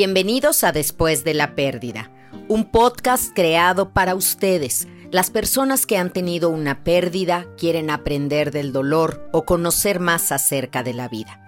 Bienvenidos 0.00 0.64
a 0.64 0.72
Después 0.72 1.24
de 1.24 1.34
la 1.34 1.54
Pérdida, 1.54 2.10
un 2.48 2.70
podcast 2.70 3.34
creado 3.34 3.92
para 3.92 4.14
ustedes, 4.14 4.88
las 5.10 5.28
personas 5.28 5.84
que 5.84 5.98
han 5.98 6.10
tenido 6.10 6.48
una 6.48 6.84
pérdida, 6.84 7.44
quieren 7.58 7.90
aprender 7.90 8.50
del 8.50 8.72
dolor 8.72 9.28
o 9.30 9.44
conocer 9.44 10.00
más 10.00 10.32
acerca 10.32 10.82
de 10.82 10.94
la 10.94 11.08
vida. 11.10 11.38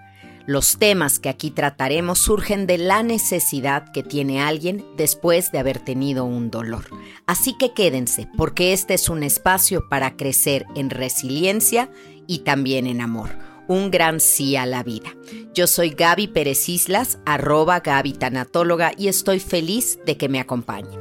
Los 0.45 0.77
temas 0.77 1.17
que 1.17 1.29
aquí 1.29 1.49
trataremos 1.49 2.19
surgen 2.19 2.67
de 2.67 2.77
la 2.77 3.01
necesidad 3.01 3.91
que 3.91 4.03
tiene 4.03 4.39
alguien 4.39 4.85
después 4.97 5.51
de 5.51 5.57
haber 5.57 5.79
tenido 5.79 6.23
un 6.23 6.51
dolor. 6.51 6.85
Así 7.25 7.57
que 7.57 7.73
quédense, 7.73 8.29
porque 8.37 8.71
este 8.71 8.93
es 8.93 9.09
un 9.09 9.23
espacio 9.23 9.89
para 9.89 10.15
crecer 10.15 10.67
en 10.75 10.91
resiliencia 10.91 11.89
y 12.27 12.43
también 12.43 12.85
en 12.85 13.01
amor 13.01 13.31
un 13.67 13.91
gran 13.91 14.19
sí 14.19 14.55
a 14.55 14.65
la 14.65 14.83
vida. 14.83 15.15
Yo 15.53 15.67
soy 15.67 15.91
Gaby 15.91 16.27
Pérez 16.27 16.69
Islas, 16.69 17.19
arroba 17.25 17.79
Gaby 17.79 18.13
Tanatóloga, 18.13 18.91
y 18.97 19.07
estoy 19.07 19.39
feliz 19.39 19.99
de 20.05 20.17
que 20.17 20.29
me 20.29 20.39
acompañen. 20.39 20.99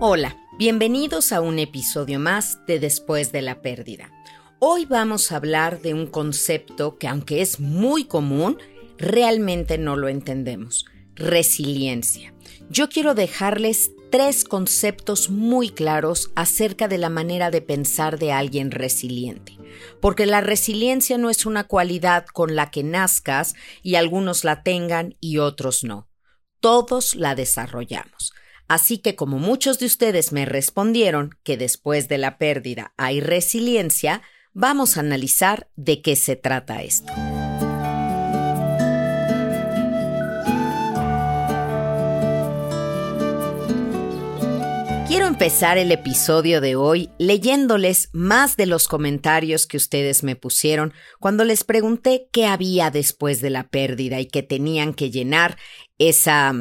Hola, 0.00 0.36
bienvenidos 0.58 1.32
a 1.32 1.40
un 1.40 1.60
episodio 1.60 2.18
más 2.18 2.58
de 2.66 2.80
Después 2.80 3.30
de 3.30 3.42
la 3.42 3.62
Pérdida. 3.62 4.10
Hoy 4.58 4.84
vamos 4.84 5.30
a 5.30 5.36
hablar 5.36 5.80
de 5.80 5.94
un 5.94 6.06
concepto 6.06 6.98
que 6.98 7.06
aunque 7.06 7.40
es 7.40 7.60
muy 7.60 8.04
común, 8.04 8.58
realmente 8.98 9.78
no 9.78 9.96
lo 9.96 10.08
entendemos. 10.08 10.86
Resiliencia. 11.14 12.32
Yo 12.68 12.88
quiero 12.88 13.14
dejarles 13.14 13.92
tres 14.12 14.44
conceptos 14.44 15.30
muy 15.30 15.70
claros 15.70 16.30
acerca 16.36 16.86
de 16.86 16.98
la 16.98 17.08
manera 17.08 17.50
de 17.50 17.62
pensar 17.62 18.18
de 18.18 18.30
alguien 18.30 18.70
resiliente. 18.70 19.56
Porque 20.02 20.26
la 20.26 20.42
resiliencia 20.42 21.16
no 21.16 21.30
es 21.30 21.46
una 21.46 21.64
cualidad 21.64 22.26
con 22.26 22.54
la 22.54 22.70
que 22.70 22.82
nazcas 22.82 23.54
y 23.82 23.94
algunos 23.94 24.44
la 24.44 24.62
tengan 24.62 25.16
y 25.18 25.38
otros 25.38 25.82
no. 25.82 26.10
Todos 26.60 27.14
la 27.14 27.34
desarrollamos. 27.34 28.34
Así 28.68 28.98
que 28.98 29.16
como 29.16 29.38
muchos 29.38 29.78
de 29.78 29.86
ustedes 29.86 30.30
me 30.30 30.44
respondieron 30.44 31.30
que 31.42 31.56
después 31.56 32.08
de 32.08 32.18
la 32.18 32.36
pérdida 32.36 32.92
hay 32.98 33.22
resiliencia, 33.22 34.20
vamos 34.52 34.98
a 34.98 35.00
analizar 35.00 35.70
de 35.74 36.02
qué 36.02 36.16
se 36.16 36.36
trata 36.36 36.82
esto. 36.82 37.10
Quiero 45.12 45.26
empezar 45.26 45.76
el 45.76 45.92
episodio 45.92 46.62
de 46.62 46.74
hoy 46.74 47.10
leyéndoles 47.18 48.08
más 48.14 48.56
de 48.56 48.64
los 48.64 48.88
comentarios 48.88 49.66
que 49.66 49.76
ustedes 49.76 50.22
me 50.22 50.36
pusieron 50.36 50.94
cuando 51.20 51.44
les 51.44 51.64
pregunté 51.64 52.28
qué 52.32 52.46
había 52.46 52.90
después 52.90 53.42
de 53.42 53.50
la 53.50 53.68
pérdida 53.68 54.20
y 54.20 54.26
que 54.26 54.42
tenían 54.42 54.94
que 54.94 55.10
llenar 55.10 55.58
esa 55.98 56.54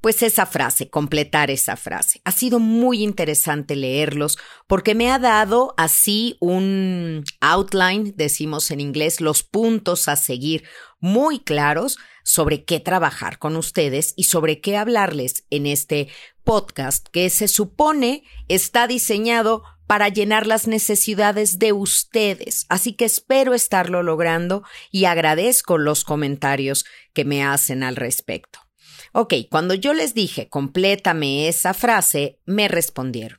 pues 0.00 0.22
esa 0.22 0.46
frase, 0.46 0.90
completar 0.90 1.50
esa 1.50 1.76
frase. 1.76 2.20
Ha 2.24 2.32
sido 2.32 2.58
muy 2.58 3.02
interesante 3.02 3.76
leerlos 3.76 4.38
porque 4.66 4.94
me 4.94 5.10
ha 5.10 5.18
dado 5.18 5.74
así 5.76 6.36
un 6.40 7.24
outline, 7.40 8.14
decimos 8.16 8.70
en 8.70 8.80
inglés, 8.80 9.20
los 9.20 9.42
puntos 9.42 10.08
a 10.08 10.16
seguir 10.16 10.64
muy 11.00 11.40
claros 11.40 11.98
sobre 12.22 12.64
qué 12.64 12.80
trabajar 12.80 13.38
con 13.38 13.56
ustedes 13.56 14.14
y 14.16 14.24
sobre 14.24 14.60
qué 14.60 14.76
hablarles 14.76 15.44
en 15.50 15.66
este 15.66 16.08
podcast 16.44 17.08
que 17.08 17.30
se 17.30 17.48
supone 17.48 18.22
está 18.48 18.86
diseñado 18.86 19.62
para 19.86 20.08
llenar 20.10 20.46
las 20.46 20.68
necesidades 20.68 21.58
de 21.58 21.72
ustedes. 21.72 22.66
Así 22.68 22.92
que 22.92 23.06
espero 23.06 23.54
estarlo 23.54 24.02
logrando 24.02 24.62
y 24.90 25.06
agradezco 25.06 25.78
los 25.78 26.04
comentarios 26.04 26.84
que 27.14 27.24
me 27.24 27.42
hacen 27.42 27.82
al 27.82 27.96
respecto. 27.96 28.67
Ok, 29.12 29.34
cuando 29.50 29.74
yo 29.74 29.92
les 29.94 30.14
dije 30.14 30.48
complétame 30.48 31.48
esa 31.48 31.74
frase, 31.74 32.38
me 32.44 32.68
respondieron. 32.68 33.38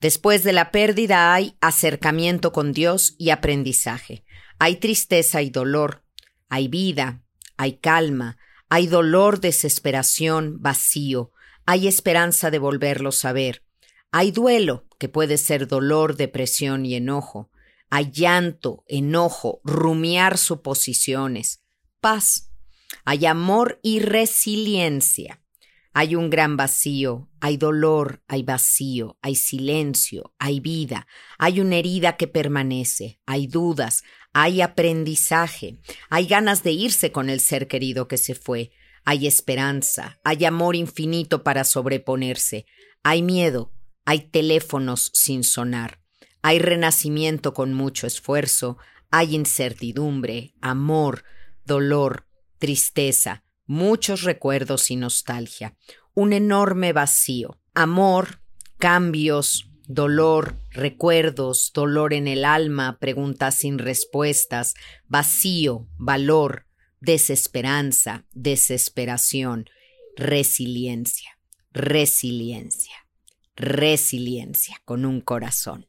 Después 0.00 0.42
de 0.42 0.52
la 0.52 0.72
pérdida 0.72 1.32
hay 1.32 1.54
acercamiento 1.60 2.52
con 2.52 2.72
Dios 2.72 3.14
y 3.18 3.30
aprendizaje. 3.30 4.24
Hay 4.58 4.76
tristeza 4.76 5.42
y 5.42 5.50
dolor. 5.50 6.02
Hay 6.48 6.68
vida. 6.68 7.22
Hay 7.56 7.74
calma. 7.74 8.36
Hay 8.68 8.88
dolor, 8.88 9.40
desesperación, 9.40 10.60
vacío 10.60 11.32
hay 11.64 11.86
esperanza 11.88 12.50
de 12.50 12.58
volverlos 12.58 13.24
a 13.24 13.32
ver. 13.32 13.64
Hay 14.10 14.30
duelo, 14.30 14.86
que 14.98 15.08
puede 15.08 15.38
ser 15.38 15.68
dolor, 15.68 16.16
depresión 16.16 16.84
y 16.84 16.94
enojo. 16.94 17.50
Hay 17.88 18.10
llanto, 18.10 18.84
enojo, 18.88 19.60
rumiar 19.64 20.38
suposiciones. 20.38 21.62
Paz. 22.00 22.51
Hay 23.04 23.26
amor 23.26 23.80
y 23.82 24.00
resiliencia. 24.00 25.40
Hay 25.94 26.14
un 26.14 26.30
gran 26.30 26.56
vacío, 26.56 27.28
hay 27.40 27.58
dolor, 27.58 28.22
hay 28.26 28.42
vacío, 28.42 29.18
hay 29.20 29.34
silencio, 29.34 30.34
hay 30.38 30.58
vida, 30.58 31.06
hay 31.38 31.60
una 31.60 31.76
herida 31.76 32.16
que 32.16 32.26
permanece, 32.26 33.20
hay 33.26 33.46
dudas, 33.46 34.02
hay 34.32 34.62
aprendizaje, 34.62 35.80
hay 36.08 36.26
ganas 36.26 36.62
de 36.62 36.72
irse 36.72 37.12
con 37.12 37.28
el 37.28 37.40
ser 37.40 37.68
querido 37.68 38.08
que 38.08 38.16
se 38.16 38.34
fue, 38.34 38.70
hay 39.04 39.26
esperanza, 39.26 40.18
hay 40.24 40.46
amor 40.46 40.76
infinito 40.76 41.42
para 41.42 41.64
sobreponerse, 41.64 42.64
hay 43.02 43.20
miedo, 43.20 43.74
hay 44.06 44.20
teléfonos 44.20 45.10
sin 45.12 45.44
sonar, 45.44 46.00
hay 46.40 46.58
renacimiento 46.58 47.52
con 47.52 47.74
mucho 47.74 48.06
esfuerzo, 48.06 48.78
hay 49.10 49.34
incertidumbre, 49.34 50.54
amor, 50.62 51.24
dolor, 51.66 52.26
tristeza, 52.62 53.42
muchos 53.66 54.22
recuerdos 54.22 54.92
y 54.92 54.94
nostalgia, 54.94 55.76
un 56.14 56.32
enorme 56.32 56.92
vacío, 56.92 57.58
amor, 57.74 58.38
cambios, 58.78 59.68
dolor, 59.88 60.54
recuerdos, 60.70 61.72
dolor 61.74 62.14
en 62.14 62.28
el 62.28 62.44
alma, 62.44 62.98
preguntas 63.00 63.56
sin 63.56 63.80
respuestas, 63.80 64.74
vacío, 65.08 65.88
valor, 65.98 66.66
desesperanza, 67.00 68.26
desesperación, 68.32 69.68
resiliencia, 70.14 71.36
resiliencia, 71.72 72.94
resiliencia 73.56 74.80
con 74.84 75.04
un 75.04 75.20
corazón. 75.20 75.88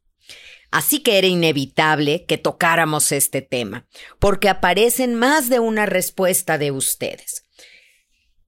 Así 0.74 1.02
que 1.02 1.20
era 1.20 1.28
inevitable 1.28 2.26
que 2.26 2.40
tocáramos 2.40 3.12
este 3.12 3.44
tema, 3.44 3.86
porque 4.18 4.50
aparecen 4.50 5.14
más 5.14 5.48
de 5.48 5.60
una 5.60 5.86
respuesta 5.86 6.58
de 6.58 6.72
ustedes. 6.72 7.46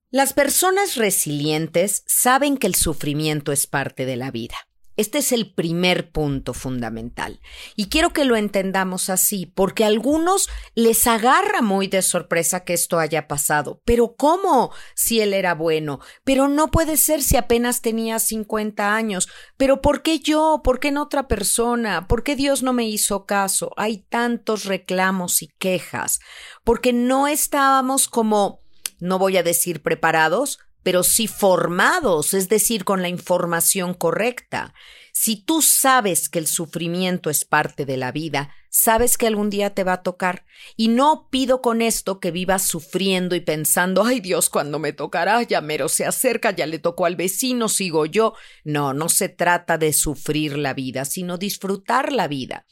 Las 0.09 0.33
personas 0.33 0.95
resilientes 0.95 2.03
saben 2.07 2.57
que 2.57 2.65
el 2.65 2.73
sufrimiento 2.73 3.51
es 3.51 3.67
parte 3.67 4.07
de 4.07 4.15
la 4.15 4.31
vida. 4.31 4.55
Este 4.97 5.17
es 5.17 5.31
el 5.31 5.53
primer 5.53 6.11
punto 6.11 6.53
fundamental. 6.53 7.41
Y 7.75 7.87
quiero 7.87 8.13
que 8.13 8.25
lo 8.25 8.35
entendamos 8.35 9.09
así, 9.09 9.45
porque 9.45 9.83
a 9.83 9.87
algunos 9.87 10.47
les 10.73 11.05
agarra 11.07 11.61
muy 11.61 11.87
de 11.87 12.01
sorpresa 12.01 12.63
que 12.63 12.73
esto 12.73 12.99
haya 12.99 13.27
pasado. 13.27 13.81
Pero 13.85 14.15
¿cómo? 14.15 14.71
Si 14.93 15.19
él 15.19 15.33
era 15.33 15.53
bueno. 15.53 15.99
Pero 16.23 16.47
no 16.47 16.71
puede 16.71 16.97
ser 16.97 17.21
si 17.21 17.37
apenas 17.37 17.81
tenía 17.81 18.19
50 18.19 18.95
años. 18.95 19.27
Pero 19.57 19.81
¿por 19.81 20.01
qué 20.01 20.19
yo? 20.19 20.61
¿Por 20.63 20.79
qué 20.79 20.89
en 20.89 20.97
otra 20.97 21.27
persona? 21.27 22.07
¿Por 22.07 22.23
qué 22.23 22.35
Dios 22.35 22.63
no 22.63 22.73
me 22.73 22.87
hizo 22.87 23.25
caso? 23.25 23.71
Hay 23.77 23.97
tantos 23.97 24.65
reclamos 24.65 25.41
y 25.41 25.47
quejas. 25.47 26.19
Porque 26.63 26.93
no 26.93 27.27
estábamos 27.27 28.07
como, 28.07 28.61
no 28.99 29.19
voy 29.19 29.37
a 29.37 29.43
decir 29.43 29.81
preparados, 29.81 30.59
pero 30.85 31.01
sí 31.01 31.25
formados, 31.25 32.35
es 32.35 32.47
decir, 32.47 32.83
con 32.83 33.01
la 33.01 33.09
información 33.09 33.95
correcta. 33.95 34.75
Si 35.13 35.35
tú 35.35 35.63
sabes 35.63 36.29
que 36.29 36.37
el 36.37 36.45
sufrimiento 36.45 37.31
es 37.31 37.43
parte 37.43 37.87
de 37.87 37.97
la 37.97 38.11
vida, 38.11 38.53
sabes 38.69 39.17
que 39.17 39.25
algún 39.25 39.49
día 39.49 39.73
te 39.73 39.83
va 39.83 39.93
a 39.93 40.03
tocar. 40.03 40.45
Y 40.77 40.89
no 40.89 41.27
pido 41.31 41.63
con 41.63 41.81
esto 41.81 42.19
que 42.19 42.29
vivas 42.29 42.67
sufriendo 42.67 43.35
y 43.35 43.39
pensando, 43.39 44.03
ay 44.03 44.19
Dios, 44.19 44.51
cuando 44.51 44.77
me 44.77 44.93
tocará, 44.93 45.41
ya 45.41 45.59
mero 45.59 45.89
se 45.89 46.05
acerca, 46.05 46.51
ya 46.51 46.67
le 46.67 46.77
tocó 46.77 47.07
al 47.07 47.15
vecino, 47.15 47.67
sigo 47.67 48.05
yo. 48.05 48.35
No, 48.63 48.93
no 48.93 49.09
se 49.09 49.27
trata 49.27 49.79
de 49.79 49.91
sufrir 49.91 50.55
la 50.55 50.75
vida, 50.75 51.03
sino 51.03 51.39
disfrutar 51.39 52.11
la 52.11 52.27
vida 52.27 52.67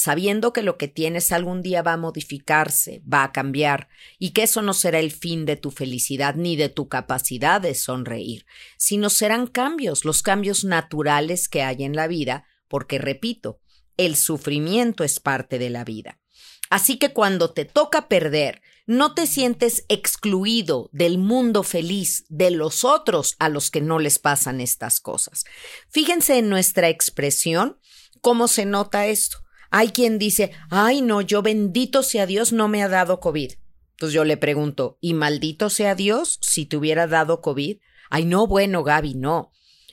sabiendo 0.00 0.54
que 0.54 0.62
lo 0.62 0.78
que 0.78 0.88
tienes 0.88 1.30
algún 1.30 1.60
día 1.60 1.82
va 1.82 1.92
a 1.92 1.98
modificarse, 1.98 3.02
va 3.12 3.22
a 3.22 3.32
cambiar, 3.32 3.88
y 4.18 4.30
que 4.30 4.44
eso 4.44 4.62
no 4.62 4.72
será 4.72 4.98
el 4.98 5.10
fin 5.10 5.44
de 5.44 5.56
tu 5.56 5.70
felicidad 5.70 6.36
ni 6.36 6.56
de 6.56 6.70
tu 6.70 6.88
capacidad 6.88 7.60
de 7.60 7.74
sonreír, 7.74 8.46
sino 8.78 9.10
serán 9.10 9.46
cambios, 9.46 10.06
los 10.06 10.22
cambios 10.22 10.64
naturales 10.64 11.50
que 11.50 11.62
hay 11.62 11.84
en 11.84 11.94
la 11.94 12.06
vida, 12.06 12.46
porque, 12.66 12.96
repito, 12.96 13.60
el 13.98 14.16
sufrimiento 14.16 15.04
es 15.04 15.20
parte 15.20 15.58
de 15.58 15.68
la 15.68 15.84
vida. 15.84 16.18
Así 16.70 16.96
que 16.96 17.12
cuando 17.12 17.50
te 17.50 17.66
toca 17.66 18.08
perder, 18.08 18.62
no 18.86 19.12
te 19.12 19.26
sientes 19.26 19.84
excluido 19.88 20.88
del 20.92 21.18
mundo 21.18 21.62
feliz 21.62 22.24
de 22.30 22.50
los 22.50 22.84
otros 22.84 23.36
a 23.38 23.50
los 23.50 23.70
que 23.70 23.82
no 23.82 23.98
les 23.98 24.18
pasan 24.18 24.62
estas 24.62 24.98
cosas. 24.98 25.44
Fíjense 25.90 26.38
en 26.38 26.48
nuestra 26.48 26.88
expresión 26.88 27.78
cómo 28.22 28.48
se 28.48 28.64
nota 28.64 29.06
esto. 29.06 29.44
Hay 29.70 29.90
quien 29.90 30.18
dice, 30.18 30.52
ay 30.70 31.00
no, 31.00 31.20
yo 31.20 31.42
bendito 31.42 32.02
sea 32.02 32.26
Dios 32.26 32.52
no 32.52 32.68
me 32.68 32.82
ha 32.82 32.88
dado 32.88 33.20
COVID. 33.20 33.52
Entonces 33.92 34.14
yo 34.14 34.24
le 34.24 34.36
pregunto, 34.36 34.98
¿y 35.00 35.14
maldito 35.14 35.70
sea 35.70 35.94
Dios 35.94 36.38
si 36.40 36.66
te 36.66 36.76
hubiera 36.76 37.06
dado 37.06 37.40
COVID? 37.40 37.78
Ay 38.10 38.24
no, 38.24 38.46
bueno, 38.46 38.82
Gaby, 38.82 39.14
no. 39.14 39.52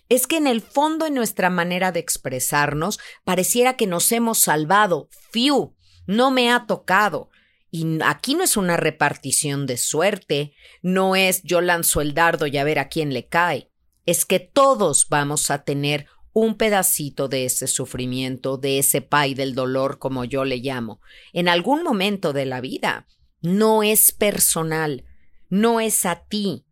Es 0.10 0.26
que 0.26 0.38
en 0.38 0.48
el 0.48 0.62
fondo 0.62 1.06
en 1.06 1.14
nuestra 1.14 1.50
manera 1.50 1.92
de 1.92 2.00
expresarnos 2.00 3.00
pareciera 3.24 3.76
que 3.76 3.88
nos 3.88 4.12
hemos 4.12 4.40
salvado. 4.40 5.10
Fiu, 5.32 5.76
no 6.06 6.32
me 6.32 6.52
ha 6.52 6.66
tocado. 6.66 7.30
Y 7.70 8.00
aquí 8.04 8.34
no 8.36 8.44
es 8.44 8.56
una 8.56 8.78
repartición 8.78 9.66
de 9.66 9.78
suerte, 9.78 10.54
no 10.82 11.16
es 11.16 11.44
yo 11.44 11.60
lanzo 11.60 12.00
el 12.00 12.14
dardo 12.14 12.48
y 12.48 12.58
a 12.58 12.64
ver 12.64 12.80
a 12.80 12.88
quién 12.88 13.14
le 13.14 13.28
cae. 13.28 13.70
Es 14.06 14.24
que 14.24 14.40
todos 14.40 15.10
vamos 15.10 15.52
a 15.52 15.66
tener 15.66 16.08
un 16.40 16.54
pedacito 16.54 17.28
de 17.28 17.46
ese 17.46 17.66
sufrimiento, 17.66 18.58
de 18.58 18.78
ese 18.78 19.02
pay 19.02 19.34
del 19.34 19.56
dolor, 19.56 19.98
como 19.98 20.24
yo 20.24 20.46
le 20.46 20.58
llamo, 20.58 21.02
en 21.34 21.50
algún 21.50 21.82
momento 21.82 22.32
de 22.32 22.46
la 22.46 22.62
vida. 22.62 23.08
No 23.42 23.82
es 23.82 24.12
personal, 24.12 25.04
no 25.50 25.80
es 25.80 26.06
a 26.06 26.28
ti. 26.28 26.64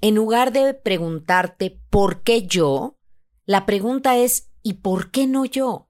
En 0.00 0.16
lugar 0.16 0.52
de 0.52 0.74
preguntarte 0.74 1.78
¿por 1.90 2.22
qué 2.22 2.48
yo? 2.48 2.98
La 3.46 3.66
pregunta 3.66 4.18
es 4.18 4.50
¿y 4.64 4.74
por 4.74 5.12
qué 5.12 5.28
no 5.28 5.44
yo? 5.44 5.88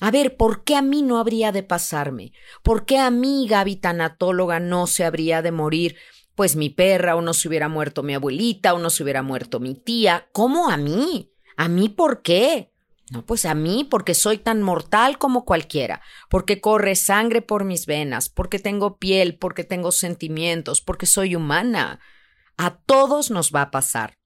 A 0.00 0.10
ver, 0.10 0.38
¿por 0.38 0.64
qué 0.64 0.74
a 0.74 0.80
mí 0.80 1.02
no 1.02 1.18
habría 1.18 1.52
de 1.52 1.64
pasarme? 1.64 2.32
¿Por 2.62 2.86
qué 2.86 2.98
a 2.98 3.10
mí, 3.10 3.46
Gaby 3.46 3.76
tanatóloga, 3.76 4.58
no 4.58 4.86
se 4.86 5.04
habría 5.04 5.42
de 5.42 5.52
morir? 5.52 5.96
Pues 6.34 6.56
mi 6.56 6.70
perra, 6.70 7.14
o 7.14 7.20
no 7.20 7.34
se 7.34 7.46
hubiera 7.46 7.68
muerto 7.68 8.02
mi 8.02 8.14
abuelita, 8.14 8.72
o 8.72 8.78
no 8.78 8.88
se 8.88 9.02
hubiera 9.02 9.22
muerto 9.22 9.60
mi 9.60 9.74
tía. 9.74 10.28
¿Cómo 10.32 10.70
a 10.70 10.78
mí? 10.78 11.33
¿A 11.56 11.68
mí 11.68 11.88
por 11.88 12.22
qué? 12.22 12.70
No, 13.10 13.24
pues 13.24 13.44
a 13.44 13.54
mí 13.54 13.84
porque 13.84 14.14
soy 14.14 14.38
tan 14.38 14.62
mortal 14.62 15.18
como 15.18 15.44
cualquiera, 15.44 16.00
porque 16.30 16.60
corre 16.60 16.96
sangre 16.96 17.42
por 17.42 17.64
mis 17.64 17.86
venas, 17.86 18.28
porque 18.28 18.58
tengo 18.58 18.96
piel, 18.96 19.36
porque 19.36 19.62
tengo 19.62 19.92
sentimientos, 19.92 20.80
porque 20.80 21.06
soy 21.06 21.36
humana. 21.36 22.00
A 22.56 22.76
todos 22.78 23.30
nos 23.30 23.52
va 23.52 23.62
a 23.62 23.70
pasar. 23.70 24.16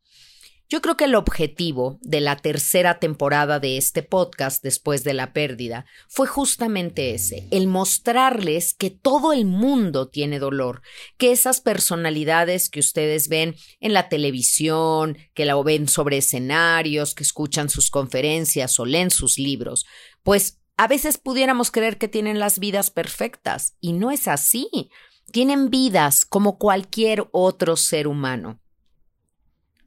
Yo 0.71 0.83
creo 0.83 0.99
que 0.99 1.07
el 1.07 1.15
objetivo 1.15 1.99
de 2.03 2.21
la 2.21 2.37
tercera 2.37 2.99
temporada 2.99 3.59
de 3.59 3.79
este 3.79 4.03
podcast 4.03 4.63
después 4.63 5.03
de 5.03 5.15
la 5.15 5.33
pérdida 5.33 5.87
fue 6.09 6.27
justamente 6.27 7.15
ese, 7.15 7.49
el 7.51 7.69
mostrarles 7.69 8.75
que 8.75 8.91
todo 8.91 9.33
el 9.33 9.47
mundo 9.47 10.09
tiene 10.09 10.39
dolor, 10.39 10.83
que 11.17 11.33
esas 11.33 11.63
personalidades 11.63 12.69
que 12.69 12.81
ustedes 12.81 13.29
ven 13.29 13.57
en 13.81 13.95
la 13.95 14.11
televisión, 14.11 15.17
que 15.33 15.47
la 15.47 15.57
ven 15.63 15.89
sobre 15.89 16.19
escenarios, 16.19 17.15
que 17.15 17.23
escuchan 17.23 17.71
sus 17.71 17.89
conferencias 17.89 18.79
o 18.79 18.85
leen 18.85 19.11
sus 19.11 19.39
libros, 19.39 19.87
pues 20.23 20.61
a 20.77 20.87
veces 20.87 21.17
pudiéramos 21.17 21.71
creer 21.71 21.97
que 21.97 22.09
tienen 22.09 22.39
las 22.39 22.59
vidas 22.59 22.91
perfectas 22.91 23.75
y 23.81 23.95
no 23.95 24.11
es 24.11 24.29
así. 24.29 24.69
Tienen 25.33 25.71
vidas 25.71 26.27
como 26.27 26.59
cualquier 26.59 27.27
otro 27.33 27.77
ser 27.77 28.07
humano. 28.07 28.61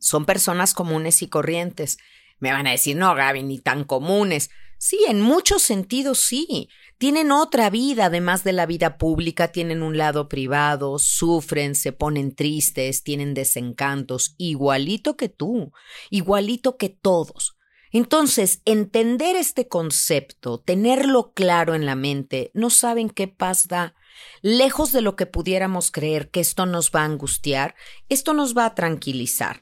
Son 0.01 0.25
personas 0.25 0.73
comunes 0.73 1.21
y 1.21 1.27
corrientes. 1.27 1.99
Me 2.39 2.51
van 2.51 2.65
a 2.65 2.71
decir, 2.71 2.97
no, 2.97 3.13
Gaby, 3.13 3.43
ni 3.43 3.59
tan 3.59 3.83
comunes. 3.83 4.49
Sí, 4.79 4.97
en 5.07 5.21
muchos 5.21 5.61
sentidos 5.61 6.21
sí. 6.21 6.67
Tienen 6.97 7.31
otra 7.31 7.69
vida, 7.69 8.05
además 8.05 8.43
de 8.43 8.51
la 8.51 8.65
vida 8.65 8.97
pública, 8.97 9.51
tienen 9.51 9.83
un 9.83 9.99
lado 9.99 10.27
privado, 10.27 10.97
sufren, 10.97 11.75
se 11.75 11.91
ponen 11.91 12.33
tristes, 12.33 13.03
tienen 13.03 13.35
desencantos, 13.35 14.33
igualito 14.39 15.15
que 15.17 15.29
tú, 15.29 15.71
igualito 16.09 16.77
que 16.77 16.89
todos. 16.89 17.55
Entonces, 17.91 18.63
entender 18.65 19.35
este 19.35 19.67
concepto, 19.67 20.59
tenerlo 20.59 21.33
claro 21.33 21.75
en 21.75 21.85
la 21.85 21.95
mente, 21.95 22.49
no 22.55 22.71
saben 22.71 23.11
qué 23.11 23.27
paz 23.27 23.67
da. 23.67 23.93
Lejos 24.41 24.91
de 24.91 25.01
lo 25.01 25.15
que 25.15 25.27
pudiéramos 25.27 25.91
creer 25.91 26.31
que 26.31 26.39
esto 26.39 26.65
nos 26.65 26.89
va 26.89 27.01
a 27.01 27.05
angustiar, 27.05 27.75
esto 28.09 28.33
nos 28.33 28.57
va 28.57 28.65
a 28.65 28.73
tranquilizar. 28.73 29.61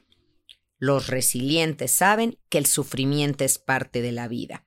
Los 0.80 1.08
resilientes 1.08 1.90
saben 1.92 2.38
que 2.48 2.56
el 2.56 2.64
sufrimiento 2.64 3.44
es 3.44 3.58
parte 3.58 4.00
de 4.00 4.12
la 4.12 4.28
vida. 4.28 4.64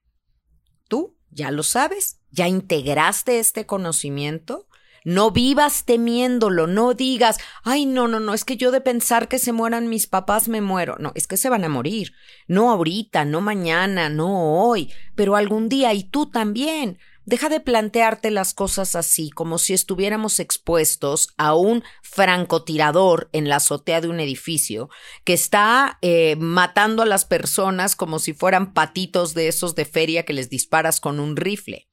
¿Tú 0.87 1.17
ya 1.31 1.49
lo 1.49 1.63
sabes? 1.63 2.21
¿Ya 2.29 2.47
integraste 2.47 3.39
este 3.39 3.65
conocimiento? 3.65 4.67
No 5.03 5.31
vivas 5.31 5.85
temiéndolo, 5.85 6.67
no 6.67 6.93
digas, 6.93 7.39
ay, 7.63 7.87
no, 7.87 8.07
no, 8.07 8.19
no, 8.19 8.35
es 8.35 8.45
que 8.45 8.57
yo 8.57 8.71
de 8.71 8.79
pensar 8.79 9.27
que 9.27 9.39
se 9.39 9.51
mueran 9.53 9.89
mis 9.89 10.05
papás 10.05 10.47
me 10.47 10.61
muero. 10.61 10.97
No, 10.99 11.11
es 11.15 11.25
que 11.25 11.35
se 11.35 11.49
van 11.49 11.63
a 11.65 11.69
morir. 11.69 12.13
No 12.47 12.69
ahorita, 12.69 13.25
no 13.25 13.41
mañana, 13.41 14.09
no 14.09 14.63
hoy, 14.63 14.93
pero 15.15 15.35
algún 15.35 15.67
día 15.67 15.93
y 15.93 16.03
tú 16.03 16.29
también. 16.29 16.99
Deja 17.25 17.47
de 17.47 17.61
plantearte 17.61 18.31
las 18.31 18.53
cosas 18.53 18.95
así, 18.95 19.29
como 19.29 19.57
si 19.57 19.73
estuviéramos 19.73 20.39
expuestos 20.39 21.29
a 21.37 21.55
un 21.55 21.83
francotirador 22.01 23.29
en 23.31 23.47
la 23.47 23.57
azotea 23.57 24.01
de 24.01 24.09
un 24.09 24.19
edificio 24.19 24.89
que 25.23 25.33
está 25.33 25.99
eh, 26.01 26.35
matando 26.35 27.01
a 27.01 27.05
las 27.05 27.23
personas 27.23 27.95
como 27.95 28.19
si 28.19 28.33
fueran 28.33 28.73
patitos 28.73 29.33
de 29.33 29.47
esos 29.47 29.73
de 29.73 29.85
feria 29.85 30.23
que 30.23 30.33
les 30.33 30.49
disparas 30.49 30.99
con 30.99 31.21
un 31.21 31.37
rifle. 31.37 31.87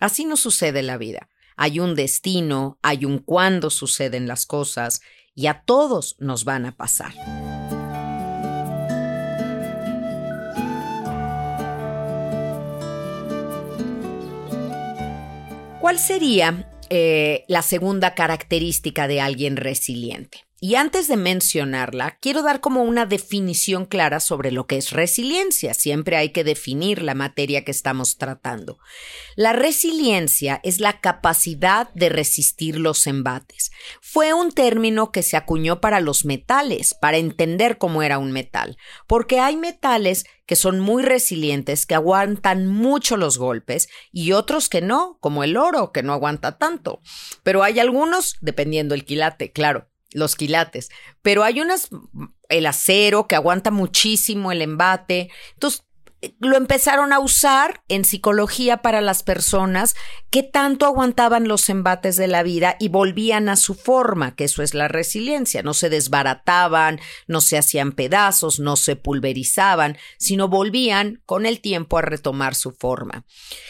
Así 0.00 0.24
no 0.24 0.36
sucede 0.36 0.82
la 0.82 0.96
vida. 0.96 1.28
Hay 1.56 1.78
un 1.78 1.94
destino, 1.94 2.78
hay 2.82 3.04
un 3.04 3.18
cuándo 3.18 3.68
suceden 3.68 4.26
las 4.26 4.46
cosas 4.46 5.02
y 5.34 5.46
a 5.46 5.62
todos 5.66 6.16
nos 6.18 6.44
van 6.44 6.64
a 6.64 6.76
pasar. 6.76 7.12
¿Cuál 15.84 15.98
sería 15.98 16.66
eh, 16.88 17.44
la 17.46 17.60
segunda 17.60 18.14
característica 18.14 19.06
de 19.06 19.20
alguien 19.20 19.58
resiliente? 19.58 20.43
Y 20.66 20.76
antes 20.76 21.08
de 21.08 21.18
mencionarla, 21.18 22.16
quiero 22.22 22.40
dar 22.40 22.62
como 22.62 22.84
una 22.84 23.04
definición 23.04 23.84
clara 23.84 24.18
sobre 24.18 24.50
lo 24.50 24.66
que 24.66 24.78
es 24.78 24.92
resiliencia. 24.92 25.74
Siempre 25.74 26.16
hay 26.16 26.30
que 26.30 26.42
definir 26.42 27.02
la 27.02 27.12
materia 27.12 27.66
que 27.66 27.70
estamos 27.70 28.16
tratando. 28.16 28.78
La 29.36 29.52
resiliencia 29.52 30.62
es 30.64 30.80
la 30.80 31.02
capacidad 31.02 31.92
de 31.92 32.08
resistir 32.08 32.78
los 32.78 33.06
embates. 33.06 33.72
Fue 34.00 34.32
un 34.32 34.52
término 34.52 35.12
que 35.12 35.22
se 35.22 35.36
acuñó 35.36 35.82
para 35.82 36.00
los 36.00 36.24
metales, 36.24 36.94
para 36.94 37.18
entender 37.18 37.76
cómo 37.76 38.02
era 38.02 38.16
un 38.16 38.32
metal, 38.32 38.78
porque 39.06 39.40
hay 39.40 39.58
metales 39.58 40.24
que 40.46 40.56
son 40.56 40.80
muy 40.80 41.02
resilientes, 41.02 41.84
que 41.84 41.94
aguantan 41.94 42.68
mucho 42.68 43.18
los 43.18 43.36
golpes, 43.36 43.88
y 44.12 44.32
otros 44.32 44.70
que 44.70 44.80
no, 44.80 45.18
como 45.20 45.44
el 45.44 45.58
oro, 45.58 45.92
que 45.92 46.02
no 46.02 46.14
aguanta 46.14 46.56
tanto. 46.56 47.02
Pero 47.42 47.62
hay 47.62 47.80
algunos, 47.80 48.36
dependiendo 48.40 48.94
el 48.94 49.04
quilate, 49.04 49.52
claro 49.52 49.90
los 50.14 50.36
quilates. 50.36 50.90
Pero 51.20 51.44
hay 51.44 51.60
unas, 51.60 51.90
el 52.48 52.64
acero 52.64 53.28
que 53.28 53.34
aguanta 53.34 53.70
muchísimo 53.70 54.50
el 54.50 54.62
embate. 54.62 55.30
Entonces, 55.52 55.84
lo 56.38 56.56
empezaron 56.56 57.12
a 57.12 57.18
usar 57.18 57.82
en 57.88 58.04
psicología 58.04 58.78
para 58.78 59.00
las 59.00 59.22
personas 59.22 59.94
que 60.30 60.42
tanto 60.42 60.86
aguantaban 60.86 61.48
los 61.48 61.68
embates 61.68 62.16
de 62.16 62.26
la 62.26 62.42
vida 62.42 62.76
y 62.80 62.88
volvían 62.88 63.48
a 63.48 63.56
su 63.56 63.74
forma, 63.74 64.34
que 64.34 64.44
eso 64.44 64.62
es 64.62 64.74
la 64.74 64.88
resiliencia. 64.88 65.62
No 65.62 65.74
se 65.74 65.90
desbarataban, 65.90 67.00
no 67.26 67.40
se 67.40 67.58
hacían 67.58 67.92
pedazos, 67.92 68.58
no 68.58 68.76
se 68.76 68.96
pulverizaban, 68.96 69.96
sino 70.18 70.48
volvían 70.48 71.22
con 71.26 71.46
el 71.46 71.60
tiempo 71.60 71.98
a 71.98 72.02
retomar 72.02 72.54
su 72.54 72.72
forma. 72.72 73.24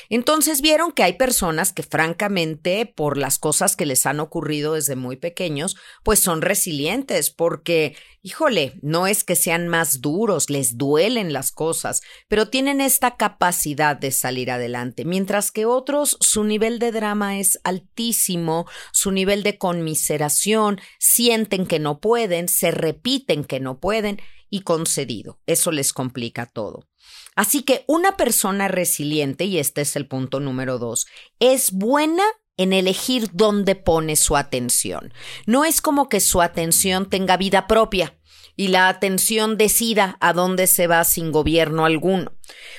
Entonces 0.08 0.61
vieron 0.61 0.92
que 0.92 1.02
hay 1.02 1.14
personas 1.14 1.73
que 1.73 1.82
francamente, 1.82 2.87
por 2.87 3.18
las 3.18 3.38
cosas 3.38 3.76
que 3.76 3.87
les 3.87 4.06
han 4.06 4.20
ocurrido 4.20 4.75
desde 4.75 4.96
muy 4.96 5.16
pequeños, 5.16 5.76
pues 6.02 6.20
son 6.20 6.42
resilientes 6.42 7.30
porque 7.30 7.96
híjole, 8.25 8.78
no 8.81 9.07
es 9.07 9.23
que 9.23 9.37
sean 9.37 9.69
más 9.69 10.00
duros, 10.00 10.49
les 10.49 10.78
duelen 10.78 11.35
las 11.35 11.52
cosas, 11.52 12.00
pero 12.26 12.49
tienen 12.49 12.81
esta 12.81 13.16
capacidad 13.16 13.97
de 13.97 14.11
salir 14.11 14.50
adelante, 14.50 15.04
mientras 15.04 15.52
que 15.52 15.66
otros 15.66 16.16
su 16.21 16.43
nivel 16.43 16.78
de 16.78 16.90
drama 16.90 17.38
es 17.38 17.61
altísimo, 17.64 18.66
su 18.93 19.11
nivel 19.12 19.43
de 19.43 19.59
conmiseración, 19.59 20.81
sienten 20.99 21.66
que 21.66 21.78
no 21.78 22.00
pueden, 22.00 22.49
se 22.49 22.71
repiten 22.71 23.45
que 23.45 23.61
no 23.61 23.78
pueden 23.78 24.23
y 24.49 24.62
concedido. 24.62 25.38
Eso 25.45 25.71
les 25.71 25.93
complica 25.93 26.47
todo. 26.47 26.88
Así 27.37 27.62
que 27.62 27.85
una 27.87 28.16
persona 28.16 28.69
resiliente, 28.69 29.45
y 29.45 29.59
este 29.59 29.83
es 29.83 29.97
el 29.97 30.09
punto 30.09 30.40
número 30.40 30.78
dos, 30.78 31.07
es 31.40 31.73
buena 31.73 32.25
en 32.56 32.73
elegir 32.73 33.30
dónde 33.32 33.75
pone 33.75 34.16
su 34.16 34.37
atención. 34.37 35.12
No 35.46 35.64
es 35.64 35.80
como 35.80 36.08
que 36.08 36.20
su 36.20 36.40
atención 36.40 37.08
tenga 37.08 37.37
vida 37.37 37.66
propia 37.66 38.16
y 38.56 38.68
la 38.68 38.88
atención 38.88 39.56
decida 39.56 40.16
a 40.20 40.32
dónde 40.32 40.66
se 40.66 40.87
va 40.87 41.04
sin 41.04 41.32
gobierno 41.32 41.84
alguno. 41.84 42.32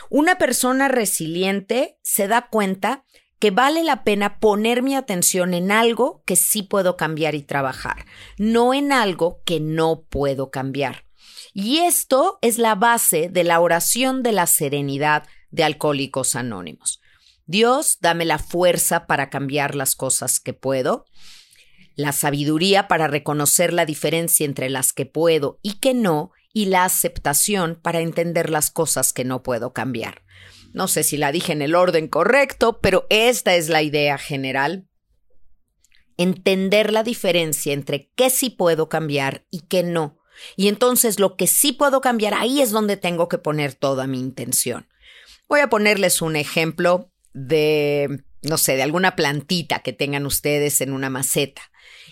Una 0.09 0.37
persona 0.37 0.87
resiliente 0.87 1.97
se 2.01 2.27
da 2.27 2.47
cuenta 2.49 3.03
que 3.39 3.51
vale 3.51 3.83
la 3.83 4.03
pena 4.03 4.39
poner 4.39 4.81
mi 4.81 4.95
atención 4.95 5.53
en 5.53 5.71
algo 5.71 6.23
que 6.25 6.35
sí 6.35 6.63
puedo 6.63 6.95
cambiar 6.95 7.35
y 7.35 7.43
trabajar, 7.43 8.05
no 8.37 8.73
en 8.73 8.91
algo 8.91 9.41
que 9.45 9.59
no 9.59 10.05
puedo 10.09 10.51
cambiar. 10.51 11.05
Y 11.53 11.79
esto 11.79 12.39
es 12.41 12.57
la 12.57 12.75
base 12.75 13.29
de 13.29 13.43
la 13.43 13.59
oración 13.59 14.23
de 14.23 14.31
la 14.31 14.47
serenidad 14.47 15.27
de 15.51 15.63
Alcohólicos 15.63 16.35
Anónimos. 16.35 17.01
Dios, 17.45 17.99
dame 18.01 18.25
la 18.25 18.39
fuerza 18.39 19.05
para 19.05 19.29
cambiar 19.29 19.75
las 19.75 19.95
cosas 19.95 20.39
que 20.39 20.53
puedo, 20.53 21.05
la 21.95 22.11
sabiduría 22.11 22.87
para 22.87 23.07
reconocer 23.07 23.71
la 23.71 23.85
diferencia 23.85 24.45
entre 24.45 24.69
las 24.69 24.93
que 24.93 25.05
puedo 25.05 25.59
y 25.61 25.79
que 25.79 25.93
no, 25.93 26.31
y 26.53 26.65
la 26.65 26.85
aceptación 26.85 27.79
para 27.81 27.99
entender 27.99 28.49
las 28.49 28.71
cosas 28.71 29.13
que 29.13 29.25
no 29.25 29.43
puedo 29.43 29.73
cambiar. 29.73 30.23
No 30.73 30.87
sé 30.87 31.03
si 31.03 31.17
la 31.17 31.31
dije 31.31 31.53
en 31.53 31.61
el 31.61 31.75
orden 31.75 32.07
correcto, 32.07 32.79
pero 32.81 33.05
esta 33.09 33.55
es 33.55 33.69
la 33.69 33.81
idea 33.81 34.17
general. 34.17 34.87
Entender 36.17 36.91
la 36.91 37.03
diferencia 37.03 37.73
entre 37.73 38.11
qué 38.15 38.29
sí 38.29 38.49
puedo 38.49 38.89
cambiar 38.89 39.45
y 39.51 39.61
qué 39.67 39.83
no. 39.83 40.17
Y 40.55 40.67
entonces 40.67 41.19
lo 41.19 41.37
que 41.37 41.47
sí 41.47 41.71
puedo 41.71 42.01
cambiar, 42.01 42.33
ahí 42.33 42.61
es 42.61 42.71
donde 42.71 42.97
tengo 42.97 43.29
que 43.29 43.37
poner 43.37 43.73
toda 43.73 44.07
mi 44.07 44.19
intención. 44.19 44.87
Voy 45.47 45.59
a 45.59 45.69
ponerles 45.69 46.21
un 46.21 46.35
ejemplo 46.35 47.11
de, 47.35 48.23
no 48.41 48.57
sé, 48.57 48.77
de 48.77 48.83
alguna 48.83 49.15
plantita 49.15 49.79
que 49.79 49.93
tengan 49.93 50.25
ustedes 50.25 50.81
en 50.81 50.93
una 50.93 51.09
maceta. 51.09 51.61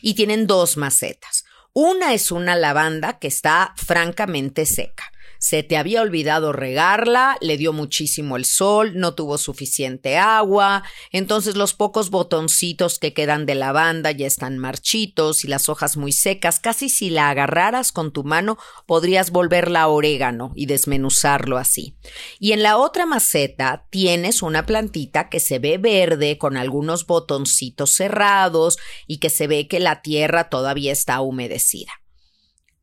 Y 0.02 0.14
tienen 0.16 0.46
dos 0.46 0.76
macetas. 0.78 1.46
Una 1.72 2.14
es 2.14 2.32
una 2.32 2.56
lavanda 2.56 3.18
que 3.18 3.28
está 3.28 3.74
francamente 3.78 4.66
seca 4.66 5.13
se 5.44 5.62
te 5.62 5.76
había 5.76 6.02
olvidado 6.02 6.54
regarla, 6.54 7.36
le 7.42 7.58
dio 7.58 7.74
muchísimo 7.74 8.38
el 8.38 8.46
sol, 8.46 8.94
no 8.96 9.14
tuvo 9.14 9.38
suficiente 9.38 10.18
agua, 10.18 10.84
entonces 11.12 11.58
los 11.58 11.74
pocos 11.74 12.12
botoncitos 12.12 12.98
que 12.98 13.14
quedan 13.14 13.46
de 13.46 13.56
lavanda 13.56 14.12
ya 14.12 14.26
están 14.26 14.58
marchitos 14.58 15.44
y 15.44 15.50
las 15.50 15.68
hojas 15.68 15.98
muy 15.98 16.14
secas, 16.14 16.60
casi 16.60 16.88
si 16.88 17.10
la 17.10 17.30
agarraras 17.30 17.92
con 17.92 18.14
tu 18.14 18.24
mano 18.24 18.58
podrías 18.86 19.32
volverla 19.32 19.90
orégano 19.90 20.54
y 20.56 20.66
desmenuzarlo 20.68 21.58
así. 21.58 21.98
Y 22.40 22.54
en 22.54 22.64
la 22.64 22.78
otra 22.78 23.06
maceta 23.06 23.86
tienes 23.90 24.44
una 24.44 24.66
plantita 24.66 25.28
que 25.28 25.42
se 25.42 25.60
ve 25.60 25.78
verde 25.78 26.38
con 26.38 26.56
algunos 26.56 27.06
botoncitos 27.06 27.92
cerrados 27.92 28.78
y 29.08 29.18
que 29.18 29.30
se 29.30 29.48
ve 29.48 29.68
que 29.68 29.82
la 29.82 30.02
tierra 30.02 30.48
todavía 30.48 30.94
está 30.94 31.20
humedecida. 31.20 31.92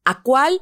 ¿A 0.04 0.22
cuál 0.22 0.60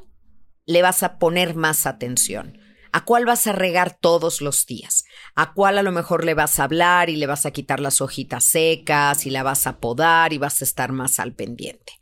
le 0.69 0.83
vas 0.83 1.01
a 1.01 1.17
poner 1.17 1.55
más 1.55 1.87
atención? 1.87 2.59
¿A 2.91 3.03
cuál 3.03 3.25
vas 3.25 3.47
a 3.47 3.53
regar 3.53 3.97
todos 3.99 4.39
los 4.39 4.67
días? 4.67 5.03
¿A 5.33 5.53
cuál 5.53 5.79
a 5.79 5.83
lo 5.83 5.91
mejor 5.91 6.23
le 6.23 6.35
vas 6.35 6.59
a 6.59 6.63
hablar 6.65 7.09
y 7.09 7.15
le 7.15 7.25
vas 7.25 7.47
a 7.47 7.51
quitar 7.51 7.79
las 7.79 8.01
hojitas 8.01 8.43
secas 8.43 9.25
y 9.25 9.31
la 9.31 9.41
vas 9.41 9.65
a 9.65 9.79
podar 9.79 10.31
y 10.31 10.37
vas 10.37 10.61
a 10.61 10.65
estar 10.65 10.91
más 10.91 11.19
al 11.19 11.33
pendiente? 11.33 11.93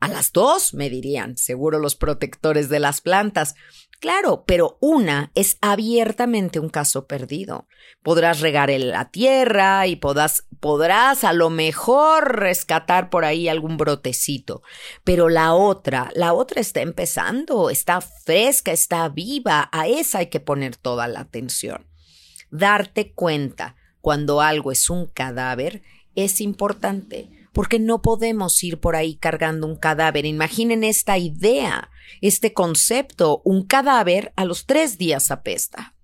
A 0.00 0.08
las 0.08 0.32
dos, 0.32 0.72
me 0.72 0.88
dirían, 0.88 1.36
seguro 1.36 1.78
los 1.78 1.94
protectores 1.94 2.70
de 2.70 2.80
las 2.80 3.02
plantas. 3.02 3.54
Claro, 4.00 4.44
pero 4.46 4.76
una 4.80 5.32
es 5.34 5.56
abiertamente 5.60 6.60
un 6.60 6.68
caso 6.68 7.06
perdido. 7.06 7.66
Podrás 8.02 8.40
regar 8.40 8.70
en 8.70 8.90
la 8.90 9.10
tierra 9.10 9.86
y 9.86 9.96
podrás, 9.96 10.46
podrás 10.60 11.24
a 11.24 11.32
lo 11.32 11.48
mejor 11.48 12.36
rescatar 12.36 13.08
por 13.08 13.24
ahí 13.24 13.48
algún 13.48 13.78
brotecito. 13.78 14.62
Pero 15.02 15.28
la 15.28 15.54
otra, 15.54 16.10
la 16.14 16.34
otra 16.34 16.60
está 16.60 16.82
empezando, 16.82 17.70
está 17.70 18.00
fresca, 18.00 18.70
está 18.70 19.08
viva. 19.08 19.70
A 19.72 19.88
esa 19.88 20.18
hay 20.18 20.26
que 20.26 20.40
poner 20.40 20.76
toda 20.76 21.08
la 21.08 21.20
atención. 21.20 21.86
Darte 22.50 23.12
cuenta 23.12 23.76
cuando 24.02 24.40
algo 24.40 24.72
es 24.72 24.90
un 24.90 25.06
cadáver 25.06 25.82
es 26.16 26.40
importante 26.40 27.30
porque 27.52 27.78
no 27.78 28.02
podemos 28.02 28.62
ir 28.64 28.80
por 28.80 28.96
ahí 28.96 29.16
cargando 29.16 29.66
un 29.66 29.76
cadáver. 29.76 30.26
Imaginen 30.26 30.84
esta 30.84 31.16
idea, 31.16 31.90
este 32.20 32.52
concepto, 32.52 33.42
un 33.44 33.66
cadáver 33.66 34.32
a 34.36 34.44
los 34.44 34.66
tres 34.66 34.98
días 34.98 35.30
apesta. 35.30 35.96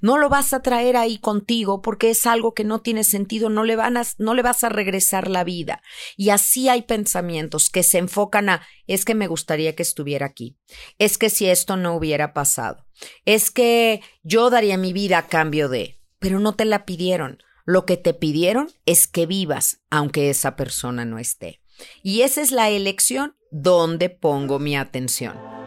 ¿no? 0.00 0.18
lo 0.18 0.28
vas 0.28 0.52
a 0.52 0.60
traer 0.60 0.96
ahí 0.96 1.18
contigo 1.18 1.80
porque 1.80 2.10
es 2.10 2.26
algo 2.26 2.54
que 2.54 2.64
no 2.64 2.80
tiene 2.80 3.04
sentido, 3.04 3.48
no 3.48 3.64
le, 3.64 3.76
van 3.76 3.96
a, 3.96 4.04
no 4.18 4.34
le 4.34 4.42
vas 4.42 4.64
a 4.64 4.68
regresar 4.68 5.28
la 5.28 5.44
vida. 5.44 5.82
Y 6.16 6.30
así 6.30 6.68
hay 6.68 6.82
pensamientos 6.82 7.70
que 7.70 7.82
se 7.82 7.98
enfocan 7.98 8.48
a 8.48 8.66
es 8.86 9.04
que 9.04 9.14
me 9.14 9.26
gustaría 9.26 9.74
que 9.74 9.82
estuviera 9.82 10.26
aquí, 10.26 10.56
es 10.98 11.18
que 11.18 11.30
si 11.30 11.46
esto 11.46 11.76
no 11.76 11.94
hubiera 11.94 12.32
pasado, 12.32 12.86
es 13.24 13.50
que 13.50 14.02
yo 14.22 14.50
daría 14.50 14.76
mi 14.76 14.92
vida 14.92 15.18
a 15.18 15.26
cambio 15.28 15.68
de, 15.68 16.00
pero 16.18 16.40
no 16.40 16.54
te 16.54 16.64
la 16.64 16.84
pidieron, 16.84 17.38
lo 17.64 17.84
que 17.84 17.96
te 17.96 18.14
pidieron 18.14 18.70
es 18.86 19.06
que 19.06 19.26
vivas, 19.26 19.82
aunque 19.90 20.30
esa 20.30 20.56
persona 20.56 21.04
no 21.04 21.18
esté. 21.18 21.60
Y 22.02 22.22
esa 22.22 22.40
es 22.40 22.50
la 22.50 22.70
elección 22.70 23.36
donde 23.50 24.10
pongo 24.10 24.58
mi 24.58 24.76
atención. 24.76 25.58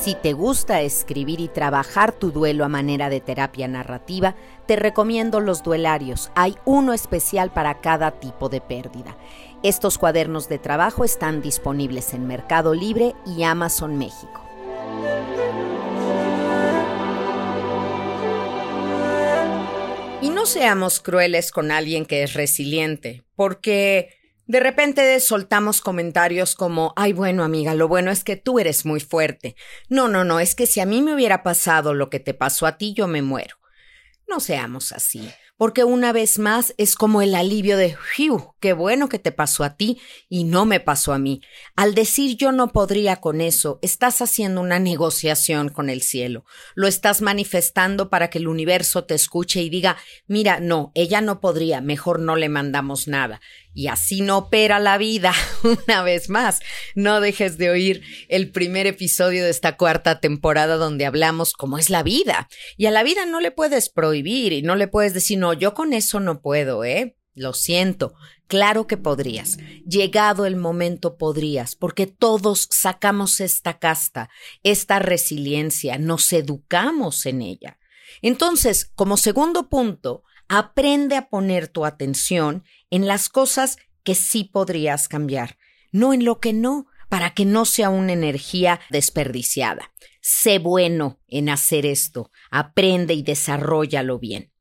Si 0.00 0.14
te 0.14 0.32
gusta 0.32 0.80
escribir 0.80 1.40
y 1.40 1.48
trabajar 1.48 2.12
tu 2.12 2.32
duelo 2.32 2.64
a 2.64 2.68
manera 2.68 3.10
de 3.10 3.20
terapia 3.20 3.68
narrativa, 3.68 4.34
te 4.64 4.76
recomiendo 4.76 5.40
los 5.40 5.62
duelarios. 5.62 6.32
Hay 6.34 6.56
uno 6.64 6.94
especial 6.94 7.52
para 7.52 7.82
cada 7.82 8.12
tipo 8.12 8.48
de 8.48 8.62
pérdida. 8.62 9.18
Estos 9.62 9.98
cuadernos 9.98 10.48
de 10.48 10.58
trabajo 10.58 11.04
están 11.04 11.42
disponibles 11.42 12.14
en 12.14 12.26
Mercado 12.26 12.72
Libre 12.72 13.14
y 13.26 13.42
Amazon 13.42 13.98
México. 13.98 14.40
No 20.40 20.46
seamos 20.46 21.00
crueles 21.00 21.52
con 21.52 21.70
alguien 21.70 22.06
que 22.06 22.22
es 22.22 22.32
resiliente, 22.32 23.24
porque 23.36 24.16
de 24.46 24.58
repente 24.58 25.20
soltamos 25.20 25.82
comentarios 25.82 26.54
como, 26.54 26.94
ay, 26.96 27.12
bueno, 27.12 27.44
amiga, 27.44 27.74
lo 27.74 27.88
bueno 27.88 28.10
es 28.10 28.24
que 28.24 28.36
tú 28.36 28.58
eres 28.58 28.86
muy 28.86 29.00
fuerte. 29.00 29.54
No, 29.90 30.08
no, 30.08 30.24
no, 30.24 30.40
es 30.40 30.54
que 30.54 30.66
si 30.66 30.80
a 30.80 30.86
mí 30.86 31.02
me 31.02 31.14
hubiera 31.14 31.42
pasado 31.42 31.92
lo 31.92 32.08
que 32.08 32.20
te 32.20 32.32
pasó 32.32 32.66
a 32.66 32.78
ti, 32.78 32.94
yo 32.94 33.06
me 33.06 33.20
muero. 33.20 33.56
No 34.26 34.40
seamos 34.40 34.92
así 34.92 35.30
porque 35.60 35.84
una 35.84 36.14
vez 36.14 36.38
más 36.38 36.72
es 36.78 36.94
como 36.94 37.20
el 37.20 37.34
alivio 37.34 37.76
de, 37.76 37.94
¡Fiu! 37.94 38.54
¡Qué 38.60 38.72
bueno 38.72 39.10
que 39.10 39.18
te 39.18 39.30
pasó 39.30 39.62
a 39.62 39.76
ti 39.76 40.00
y 40.30 40.44
no 40.44 40.64
me 40.64 40.80
pasó 40.80 41.12
a 41.12 41.18
mí! 41.18 41.42
Al 41.76 41.94
decir 41.94 42.38
yo 42.38 42.50
no 42.50 42.68
podría 42.68 43.16
con 43.16 43.42
eso, 43.42 43.78
estás 43.82 44.22
haciendo 44.22 44.62
una 44.62 44.78
negociación 44.78 45.68
con 45.68 45.90
el 45.90 46.00
cielo. 46.00 46.46
Lo 46.74 46.86
estás 46.86 47.20
manifestando 47.20 48.08
para 48.08 48.30
que 48.30 48.38
el 48.38 48.48
universo 48.48 49.04
te 49.04 49.14
escuche 49.14 49.60
y 49.60 49.68
diga, 49.68 49.98
mira, 50.26 50.60
no, 50.60 50.92
ella 50.94 51.20
no 51.20 51.40
podría, 51.40 51.82
mejor 51.82 52.20
no 52.20 52.36
le 52.36 52.48
mandamos 52.48 53.06
nada. 53.06 53.42
Y 53.72 53.86
así 53.86 54.20
no 54.20 54.38
opera 54.38 54.78
la 54.78 54.98
vida. 54.98 55.32
Una 55.86 56.02
vez 56.02 56.28
más, 56.28 56.60
no 56.94 57.20
dejes 57.20 57.56
de 57.56 57.70
oír 57.70 58.02
el 58.28 58.50
primer 58.50 58.86
episodio 58.86 59.44
de 59.44 59.50
esta 59.50 59.76
cuarta 59.76 60.20
temporada 60.20 60.76
donde 60.76 61.06
hablamos 61.06 61.52
cómo 61.52 61.78
es 61.78 61.90
la 61.90 62.02
vida. 62.02 62.48
Y 62.76 62.86
a 62.86 62.90
la 62.90 63.02
vida 63.02 63.26
no 63.26 63.40
le 63.40 63.50
puedes 63.50 63.88
prohibir 63.88 64.52
y 64.52 64.62
no 64.62 64.74
le 64.76 64.88
puedes 64.88 65.14
decir, 65.14 65.38
no, 65.38 65.52
yo 65.52 65.74
con 65.74 65.92
eso 65.92 66.20
no 66.20 66.40
puedo, 66.40 66.84
¿eh? 66.84 67.16
Lo 67.34 67.52
siento. 67.52 68.14
Claro 68.48 68.88
que 68.88 68.96
podrías. 68.96 69.58
Llegado 69.86 70.44
el 70.44 70.56
momento 70.56 71.16
podrías, 71.16 71.76
porque 71.76 72.08
todos 72.08 72.66
sacamos 72.70 73.40
esta 73.40 73.78
casta, 73.78 74.28
esta 74.64 74.98
resiliencia, 74.98 75.98
nos 75.98 76.32
educamos 76.32 77.26
en 77.26 77.42
ella. 77.42 77.78
Entonces, 78.22 78.90
como 78.96 79.16
segundo 79.16 79.68
punto, 79.68 80.24
aprende 80.50 81.14
a 81.14 81.28
poner 81.28 81.68
tu 81.68 81.86
atención 81.86 82.64
en 82.90 83.06
las 83.06 83.28
cosas 83.28 83.76
que 84.02 84.16
sí 84.16 84.42
podrías 84.42 85.06
cambiar, 85.06 85.56
no 85.92 86.12
en 86.12 86.24
lo 86.24 86.40
que 86.40 86.52
no, 86.52 86.86
para 87.08 87.34
que 87.34 87.44
no 87.44 87.64
sea 87.64 87.88
una 87.88 88.12
energía 88.12 88.80
desperdiciada. 88.90 89.92
Sé 90.20 90.58
bueno 90.58 91.20
en 91.28 91.50
hacer 91.50 91.86
esto, 91.86 92.32
aprende 92.50 93.14
y 93.14 93.22
desarrollalo 93.22 94.18
bien. 94.18 94.52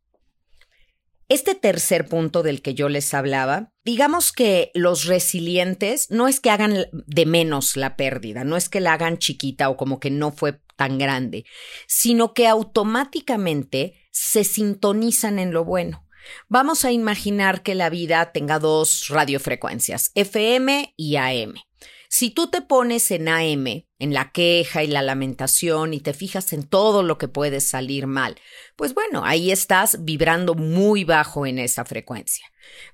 Este 1.28 1.56
tercer 1.56 2.08
punto 2.08 2.44
del 2.44 2.62
que 2.62 2.76
yo 2.76 2.88
les 2.88 3.12
hablaba, 3.16 3.74
digamos 3.84 4.32
que 4.32 4.70
los 4.76 5.06
resilientes 5.06 6.12
no 6.12 6.28
es 6.28 6.40
que 6.40 6.52
hagan 6.52 6.86
de 6.92 7.26
menos 7.26 7.76
la 7.76 7.96
pérdida, 7.96 8.44
no 8.44 8.58
es 8.58 8.70
que 8.70 8.80
la 8.80 8.94
hagan 8.94 9.18
chiquita 9.18 9.70
o 9.70 9.78
como 9.78 10.00
que 10.00 10.12
no 10.12 10.32
fue 10.32 10.60
tan 10.80 10.98
grande, 10.98 11.44
sino 11.88 12.34
que 12.34 12.48
automáticamente 12.48 13.96
se 14.12 14.46
sintonizan 14.46 15.38
en 15.38 15.52
lo 15.52 15.66
bueno. 15.66 16.08
Vamos 16.48 16.86
a 16.86 16.94
imaginar 16.94 17.64
que 17.64 17.76
la 17.76 17.90
vida 17.90 18.32
tenga 18.32 18.60
dos 18.60 19.10
radiofrecuencias, 19.10 20.12
FM 20.16 20.94
y 20.96 21.18
AM. 21.18 21.56
Si 22.08 22.32
tú 22.32 22.48
te 22.50 22.62
pones 22.62 23.12
en 23.12 23.28
AM, 23.28 23.68
en 23.68 24.14
la 24.14 24.32
queja 24.32 24.84
y 24.84 24.88
la 24.88 25.02
lamentación 25.02 25.94
y 25.94 26.00
te 26.00 26.14
fijas 26.14 26.54
en 26.54 26.64
todo 26.64 27.04
lo 27.04 27.18
que 27.18 27.28
puede 27.28 27.60
salir 27.60 28.08
mal, 28.08 28.38
pues 28.78 28.94
bueno, 28.94 29.26
ahí 29.26 29.52
estás 29.52 30.06
vibrando 30.06 30.56
muy 30.56 31.04
bajo 31.04 31.46
en 31.46 31.60
esa 31.60 31.84
frecuencia. 31.84 32.46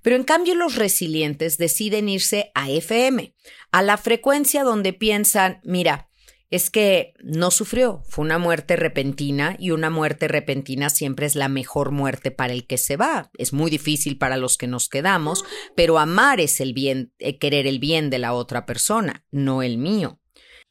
Pero 0.01 0.15
en 0.15 0.24
cambio 0.24 0.56
los 0.56 0.75
resilientes 0.75 1.60
deciden 1.60 2.10
irse 2.10 2.51
a 2.56 2.72
FM, 2.72 3.36
a 3.72 3.82
la 3.84 3.98
frecuencia 3.98 4.63
donde 4.63 4.92
piensan, 4.92 5.62
mira, 5.63 6.10
es 6.55 6.69
que 6.69 7.13
no 7.21 7.51
sufrió, 7.51 8.01
fue 8.07 8.24
una 8.24 8.38
muerte 8.38 8.75
repentina 8.75 9.55
y 9.59 9.71
una 9.71 9.89
muerte 9.89 10.27
repentina 10.27 10.89
siempre 10.89 11.25
es 11.25 11.35
la 11.35 11.50
mejor 11.50 11.91
muerte 11.91 12.31
para 12.31 12.53
el 12.53 12.65
que 12.65 12.77
se 12.77 12.97
va. 12.97 13.29
Es 13.38 13.53
muy 13.53 13.69
difícil 13.69 14.17
para 14.17 14.38
los 14.38 14.57
que 14.57 14.67
nos 14.67 14.89
quedamos, 14.89 15.43
pero 15.75 16.00
amar 16.00 16.39
es 16.39 16.59
el 16.62 16.74
bien, 16.74 17.13
eh, 17.19 17.38
querer 17.38 17.67
el 17.67 17.79
bien 17.79 18.09
de 18.09 18.19
la 18.19 18.33
otra 18.33 18.65
persona, 18.65 19.24
no 19.31 19.62
el 19.62 19.77
mío. 19.77 20.19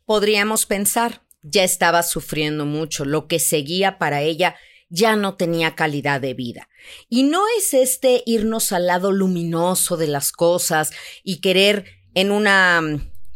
Podríamos 0.05 0.67
pensar, 0.67 1.23
ya 1.43 1.65
estaba 1.65 2.03
sufriendo 2.03 2.67
mucho, 2.67 3.05
lo 3.05 3.29
que 3.29 3.39
seguía 3.39 3.99
para 3.99 4.23
ella 4.23 4.57
ya 4.89 5.17
no 5.17 5.37
tenía 5.37 5.75
calidad 5.75 6.21
de 6.21 6.35
vida. 6.35 6.69
Y 7.09 7.25
no 7.25 7.43
es 7.59 7.75
este 7.75 8.23
irnos 8.27 8.73
al 8.73 8.87
lado 8.87 9.13
luminoso 9.13 9.97
de 9.97 10.07
las 10.07 10.33
cosas 10.33 10.93
y 11.23 11.41
querer 11.41 11.87
en 12.15 12.31
una, 12.31 12.81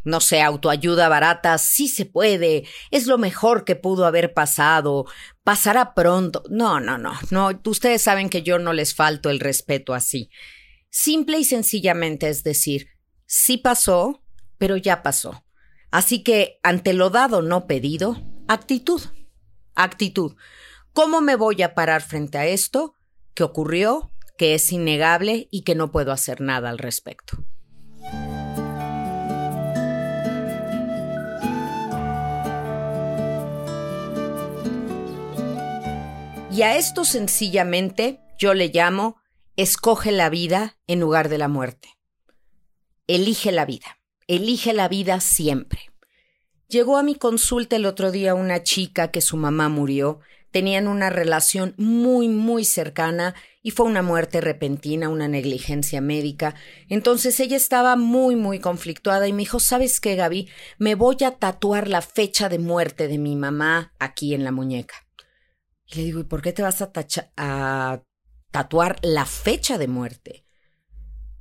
no 0.09 0.21
sé, 0.21 0.41
autoayuda 0.41 1.09
barata, 1.09 1.59
sí 1.59 1.87
se 1.87 2.07
puede, 2.07 2.65
es 2.91 3.07
lo 3.07 3.19
mejor 3.19 3.65
que 3.65 3.77
pudo 3.77 4.07
haber 4.07 4.33
pasado, 4.33 5.07
pasará 5.45 5.95
pronto. 5.95 6.43
No, 6.49 6.81
no, 6.81 6.99
no, 6.99 7.13
no, 7.31 7.51
ustedes 7.67 8.03
saben 8.03 8.31
que 8.31 8.43
yo 8.43 8.59
no 8.59 8.73
les 8.73 8.95
falto 8.95 9.31
el 9.31 9.39
respeto 9.39 9.95
así. 9.95 10.31
Simple 10.91 11.39
y 11.39 11.45
sencillamente 11.45 12.29
es 12.29 12.43
decir, 12.43 12.89
sí 13.27 13.59
pasó, 13.59 14.23
pero 14.57 14.77
ya 14.77 15.03
pasó. 15.03 15.45
Así 15.91 16.23
que, 16.23 16.59
ante 16.63 16.93
lo 16.95 17.11
dado 17.11 17.43
no 17.43 17.67
pedido, 17.67 18.17
actitud. 18.49 19.03
Actitud. 19.75 20.37
¿Cómo 20.93 21.21
me 21.21 21.37
voy 21.37 21.63
a 21.63 21.75
parar 21.75 22.03
frente 22.03 22.39
a 22.39 22.47
esto 22.47 22.95
que 23.35 23.45
ocurrió, 23.45 24.11
que 24.37 24.55
es 24.55 24.73
innegable 24.73 25.49
y 25.51 25.63
que 25.63 25.75
no 25.75 25.93
puedo 25.93 26.13
hacer 26.13 26.41
nada 26.41 26.71
al 26.71 26.79
respecto? 26.79 27.45
Y 36.59 36.63
a 36.63 36.77
esto 36.77 37.05
sencillamente 37.05 38.19
yo 38.37 38.53
le 38.53 38.73
llamo 38.75 39.15
escoge 39.55 40.11
la 40.11 40.29
vida 40.29 40.77
en 40.89 40.99
lugar 40.99 41.29
de 41.29 41.39
la 41.39 41.47
muerte. 41.47 41.91
Elige 43.07 43.53
la 43.53 43.65
vida, 43.65 44.01
elige 44.27 44.73
la 44.73 44.89
vida 44.89 45.21
siempre. 45.21 45.93
Llegó 46.67 46.97
a 46.97 47.05
mi 47.05 47.15
consulta 47.15 47.77
el 47.77 47.87
otro 47.87 48.11
día 48.11 48.35
una 48.35 48.65
chica 48.65 49.13
que 49.13 49.21
su 49.21 49.37
mamá 49.37 49.69
murió 49.69 50.19
tenían 50.51 50.89
una 50.89 51.11
relación 51.11 51.75
muy, 51.77 52.27
muy 52.27 52.65
cercana 52.65 53.37
y 53.63 53.71
fue 53.71 53.87
una 53.87 54.03
muerte 54.03 54.41
repentina, 54.41 55.11
una 55.11 55.29
negligencia 55.29 56.01
médica. 56.01 56.57
Entonces 56.89 57.39
ella 57.39 57.57
estaba 57.57 57.95
muy, 57.95 58.35
muy 58.35 58.59
conflictuada 58.59 59.29
y 59.29 59.33
me 59.33 59.43
dijo, 59.43 59.61
¿sabes 59.61 60.01
qué, 60.01 60.17
Gaby? 60.17 60.49
Me 60.77 60.97
voy 60.97 61.19
a 61.25 61.37
tatuar 61.37 61.87
la 61.87 62.03
fecha 62.03 62.49
de 62.49 62.59
muerte 62.59 63.07
de 63.07 63.19
mi 63.19 63.37
mamá 63.37 63.95
aquí 64.01 64.35
en 64.35 64.43
la 64.43 64.51
muñeca. 64.51 65.08
Y 65.89 65.97
le 65.97 66.05
digo, 66.05 66.21
¿y 66.21 66.25
por 66.25 66.43
qué 66.43 66.53
te 66.53 66.63
vas 66.63 66.83
a, 66.83 66.93
a 67.37 68.03
tatuar 68.51 68.99
la 69.03 69.25
fecha 69.25 69.79
de 69.79 69.89
muerte? 69.89 70.45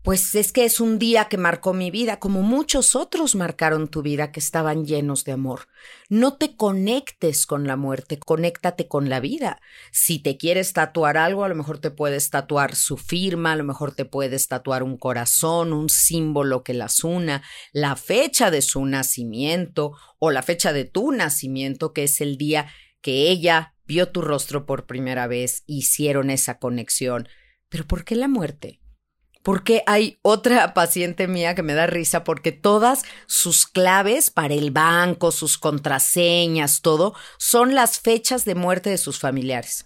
Pues 0.07 0.35
es 0.35 0.53
que 0.53 0.63
es 0.63 0.79
un 0.79 0.99
día 0.99 1.25
que 1.25 1.37
marcó 1.37 1.73
mi 1.73 1.91
vida, 1.91 2.17
como 2.17 2.41
muchos 2.41 2.95
otros 2.95 3.35
marcaron 3.35 3.89
tu 3.89 4.01
vida 4.01 4.31
que 4.31 4.39
estaban 4.39 4.85
llenos 4.85 5.25
de 5.25 5.33
amor. 5.33 5.67
No 6.07 6.37
te 6.37 6.55
conectes 6.55 7.45
con 7.45 7.67
la 7.67 7.75
muerte, 7.75 8.17
conéctate 8.17 8.87
con 8.87 9.09
la 9.09 9.19
vida. 9.19 9.59
Si 9.91 10.19
te 10.19 10.37
quieres 10.37 10.71
tatuar 10.71 11.17
algo, 11.17 11.43
a 11.43 11.49
lo 11.49 11.55
mejor 11.55 11.79
te 11.79 11.91
puedes 11.91 12.29
tatuar 12.29 12.73
su 12.75 12.95
firma, 12.95 13.51
a 13.51 13.57
lo 13.57 13.65
mejor 13.65 13.93
te 13.93 14.05
puedes 14.05 14.47
tatuar 14.47 14.81
un 14.81 14.97
corazón, 14.97 15.73
un 15.73 15.89
símbolo 15.89 16.63
que 16.63 16.73
las 16.73 17.03
una, 17.03 17.43
la 17.73 17.97
fecha 17.97 18.49
de 18.49 18.61
su 18.61 18.85
nacimiento 18.85 19.91
o 20.19 20.31
la 20.31 20.41
fecha 20.41 20.71
de 20.71 20.85
tu 20.85 21.11
nacimiento, 21.11 21.91
que 21.91 22.05
es 22.05 22.21
el 22.21 22.37
día 22.37 22.69
que 23.01 23.29
ella 23.29 23.73
vio 23.87 24.09
tu 24.09 24.21
rostro 24.21 24.65
por 24.65 24.85
primera 24.85 25.27
vez, 25.27 25.63
hicieron 25.65 26.29
esa 26.29 26.59
conexión. 26.59 27.27
Pero 27.69 27.85
¿por 27.85 28.03
qué 28.03 28.15
la 28.15 28.27
muerte? 28.27 28.81
porque 29.47 29.81
hay 29.85 30.19
otra 30.23 30.73
paciente 30.73 31.29
mía 31.29 31.55
que 31.55 31.63
me 31.63 31.73
da 31.73 31.87
risa 31.87 32.25
porque 32.25 32.51
todas 32.51 33.03
sus 33.27 33.65
claves 33.65 34.29
para 34.29 34.53
el 34.53 34.71
banco, 34.71 35.31
sus 35.31 35.57
contraseñas, 35.57 36.81
todo, 36.81 37.15
son 37.39 37.73
las 37.73 38.01
fechas 38.01 38.43
de 38.43 38.55
muerte 38.55 38.89
de 38.89 38.97
sus 38.97 39.19
familiares. 39.19 39.85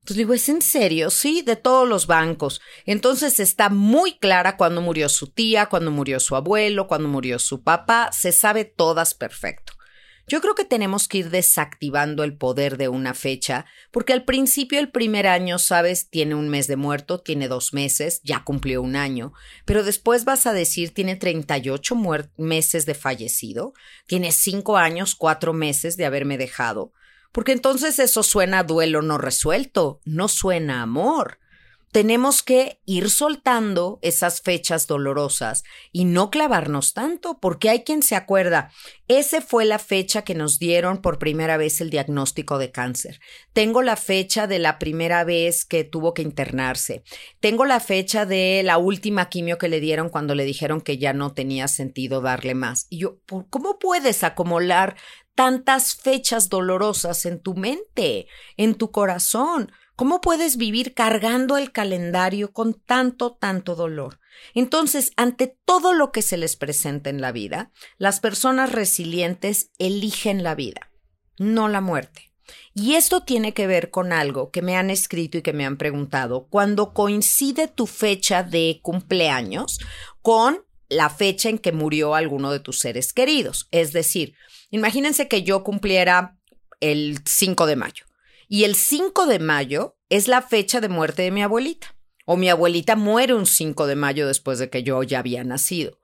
Entonces 0.00 0.16
digo, 0.16 0.34
¿es 0.34 0.48
en 0.48 0.60
serio? 0.60 1.10
Sí, 1.10 1.42
de 1.42 1.54
todos 1.54 1.88
los 1.88 2.08
bancos. 2.08 2.60
Entonces 2.84 3.38
está 3.38 3.68
muy 3.68 4.18
clara 4.18 4.56
cuando 4.56 4.80
murió 4.80 5.08
su 5.08 5.28
tía, 5.28 5.66
cuando 5.66 5.92
murió 5.92 6.18
su 6.18 6.34
abuelo, 6.34 6.88
cuando 6.88 7.08
murió 7.08 7.38
su 7.38 7.62
papá, 7.62 8.10
se 8.10 8.32
sabe 8.32 8.64
todas 8.64 9.14
perfecto. 9.14 9.72
Yo 10.28 10.40
creo 10.40 10.56
que 10.56 10.64
tenemos 10.64 11.06
que 11.06 11.18
ir 11.18 11.30
desactivando 11.30 12.24
el 12.24 12.36
poder 12.36 12.78
de 12.78 12.88
una 12.88 13.14
fecha, 13.14 13.64
porque 13.92 14.12
al 14.12 14.24
principio 14.24 14.80
el 14.80 14.90
primer 14.90 15.28
año, 15.28 15.60
sabes, 15.60 16.10
tiene 16.10 16.34
un 16.34 16.48
mes 16.48 16.66
de 16.66 16.74
muerto, 16.74 17.20
tiene 17.20 17.46
dos 17.46 17.72
meses, 17.72 18.20
ya 18.24 18.42
cumplió 18.42 18.82
un 18.82 18.96
año, 18.96 19.32
pero 19.64 19.84
después 19.84 20.24
vas 20.24 20.48
a 20.48 20.52
decir 20.52 20.92
tiene 20.92 21.14
38 21.14 21.94
meses 22.38 22.86
de 22.86 22.94
fallecido, 22.94 23.72
tiene 24.08 24.32
cinco 24.32 24.76
años, 24.76 25.14
cuatro 25.14 25.52
meses 25.52 25.96
de 25.96 26.06
haberme 26.06 26.38
dejado, 26.38 26.92
porque 27.30 27.52
entonces 27.52 28.00
eso 28.00 28.24
suena 28.24 28.64
duelo 28.64 29.02
no 29.02 29.18
resuelto, 29.18 30.00
no 30.04 30.26
suena 30.26 30.82
amor 30.82 31.38
tenemos 31.92 32.42
que 32.42 32.80
ir 32.84 33.08
soltando 33.10 33.98
esas 34.02 34.42
fechas 34.42 34.86
dolorosas 34.86 35.64
y 35.92 36.04
no 36.04 36.30
clavarnos 36.30 36.92
tanto, 36.92 37.38
porque 37.40 37.70
hay 37.70 37.84
quien 37.84 38.02
se 38.02 38.16
acuerda, 38.16 38.70
esa 39.08 39.40
fue 39.40 39.64
la 39.64 39.78
fecha 39.78 40.22
que 40.22 40.34
nos 40.34 40.58
dieron 40.58 41.00
por 41.00 41.18
primera 41.18 41.56
vez 41.56 41.80
el 41.80 41.90
diagnóstico 41.90 42.58
de 42.58 42.70
cáncer. 42.70 43.20
Tengo 43.52 43.82
la 43.82 43.96
fecha 43.96 44.46
de 44.46 44.58
la 44.58 44.78
primera 44.78 45.24
vez 45.24 45.64
que 45.64 45.84
tuvo 45.84 46.12
que 46.12 46.22
internarse. 46.22 47.02
Tengo 47.40 47.64
la 47.64 47.80
fecha 47.80 48.26
de 48.26 48.62
la 48.64 48.78
última 48.78 49.28
quimio 49.28 49.58
que 49.58 49.68
le 49.68 49.80
dieron 49.80 50.08
cuando 50.08 50.34
le 50.34 50.44
dijeron 50.44 50.80
que 50.80 50.98
ya 50.98 51.12
no 51.12 51.32
tenía 51.32 51.68
sentido 51.68 52.20
darle 52.20 52.54
más. 52.54 52.86
Y 52.90 52.98
yo, 52.98 53.20
¿cómo 53.48 53.78
puedes 53.78 54.22
acumular 54.24 54.96
tantas 55.34 55.94
fechas 55.94 56.48
dolorosas 56.48 57.26
en 57.26 57.40
tu 57.40 57.54
mente, 57.54 58.26
en 58.56 58.74
tu 58.74 58.90
corazón? 58.90 59.70
¿Cómo 59.96 60.20
puedes 60.20 60.58
vivir 60.58 60.92
cargando 60.92 61.56
el 61.56 61.72
calendario 61.72 62.52
con 62.52 62.74
tanto, 62.74 63.32
tanto 63.32 63.74
dolor? 63.74 64.20
Entonces, 64.52 65.12
ante 65.16 65.56
todo 65.64 65.94
lo 65.94 66.12
que 66.12 66.20
se 66.20 66.36
les 66.36 66.54
presenta 66.56 67.08
en 67.08 67.22
la 67.22 67.32
vida, 67.32 67.72
las 67.96 68.20
personas 68.20 68.72
resilientes 68.72 69.70
eligen 69.78 70.42
la 70.42 70.54
vida, 70.54 70.90
no 71.38 71.70
la 71.70 71.80
muerte. 71.80 72.30
Y 72.74 72.94
esto 72.94 73.22
tiene 73.22 73.54
que 73.54 73.66
ver 73.66 73.88
con 73.88 74.12
algo 74.12 74.50
que 74.50 74.60
me 74.60 74.76
han 74.76 74.90
escrito 74.90 75.38
y 75.38 75.42
que 75.42 75.54
me 75.54 75.64
han 75.64 75.78
preguntado. 75.78 76.46
Cuando 76.50 76.92
coincide 76.92 77.66
tu 77.66 77.86
fecha 77.86 78.42
de 78.42 78.80
cumpleaños 78.82 79.80
con 80.20 80.62
la 80.90 81.08
fecha 81.08 81.48
en 81.48 81.58
que 81.58 81.72
murió 81.72 82.14
alguno 82.14 82.52
de 82.52 82.60
tus 82.60 82.80
seres 82.80 83.14
queridos. 83.14 83.66
Es 83.70 83.94
decir, 83.94 84.34
imagínense 84.68 85.26
que 85.26 85.42
yo 85.42 85.64
cumpliera 85.64 86.36
el 86.80 87.18
5 87.24 87.64
de 87.64 87.76
mayo 87.76 88.05
y 88.48 88.64
el 88.64 88.74
5 88.74 89.26
de 89.26 89.38
mayo 89.38 89.96
es 90.08 90.28
la 90.28 90.42
fecha 90.42 90.80
de 90.80 90.88
muerte 90.88 91.22
de 91.22 91.30
mi 91.30 91.42
abuelita. 91.42 91.96
O 92.24 92.36
mi 92.36 92.48
abuelita 92.48 92.96
muere 92.96 93.34
un 93.34 93.46
5 93.46 93.86
de 93.86 93.96
mayo 93.96 94.26
después 94.26 94.58
de 94.58 94.70
que 94.70 94.82
yo 94.82 95.02
ya 95.02 95.20
había 95.20 95.44
nacido. 95.44 95.98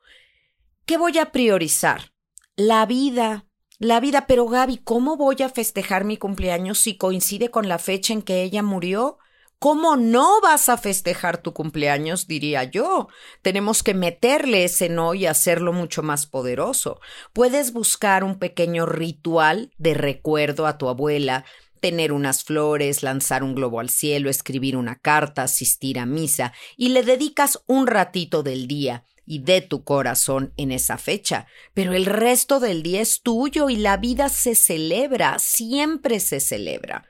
¿Qué 0.87 0.96
voy 0.96 1.18
a 1.18 1.33
priorizar? 1.33 2.12
La 2.57 2.87
vida. 2.87 3.46
La 3.78 3.98
vida, 3.98 4.26
pero 4.28 4.46
Gaby, 4.46 4.78
¿cómo 4.78 5.16
voy 5.16 5.42
a 5.42 5.48
festejar 5.48 6.05
mi 6.05 6.16
cumpleaños 6.16 6.78
si 6.78 6.96
coincide 6.96 7.50
con 7.50 7.68
la 7.68 7.78
fecha 7.78 8.12
en 8.12 8.22
que 8.22 8.42
ella 8.42 8.62
murió? 8.62 9.18
¿Cómo 9.59 9.96
no 9.96 10.40
vas 10.40 10.68
a 10.68 10.76
festejar 10.76 11.38
tu 11.38 11.52
cumpleaños? 11.52 12.26
diría 12.26 12.64
yo. 12.64 13.09
Tenemos 13.42 13.83
que 13.85 13.94
meterle 13.94 14.64
ese 14.64 14.88
no 14.88 15.14
y 15.14 15.26
hacerlo 15.26 15.72
mucho 15.72 16.02
más 16.02 16.26
poderoso. 16.26 17.00
Puedes 17.33 17.72
buscar 17.72 18.24
un 18.24 18.38
pequeño 18.40 18.87
ritual 18.87 19.72
de 19.78 19.94
recuerdo 19.94 20.66
a 20.66 20.78
tu 20.78 20.88
abuela 20.88 21.44
tener 21.82 22.12
unas 22.12 22.44
flores, 22.44 23.02
lanzar 23.02 23.42
un 23.42 23.56
globo 23.56 23.80
al 23.80 23.90
cielo, 23.90 24.30
escribir 24.30 24.76
una 24.76 25.00
carta, 25.00 25.42
asistir 25.42 25.98
a 25.98 26.06
misa, 26.06 26.52
y 26.76 26.90
le 26.90 27.02
dedicas 27.02 27.60
un 27.66 27.88
ratito 27.88 28.44
del 28.44 28.68
día 28.68 29.04
y 29.26 29.40
de 29.40 29.62
tu 29.62 29.82
corazón 29.82 30.52
en 30.56 30.70
esa 30.70 30.96
fecha, 30.96 31.46
pero 31.74 31.92
el 31.92 32.06
resto 32.06 32.60
del 32.60 32.84
día 32.84 33.00
es 33.00 33.22
tuyo 33.22 33.68
y 33.68 33.76
la 33.76 33.96
vida 33.96 34.28
se 34.28 34.54
celebra, 34.54 35.40
siempre 35.40 36.20
se 36.20 36.38
celebra. 36.38 37.04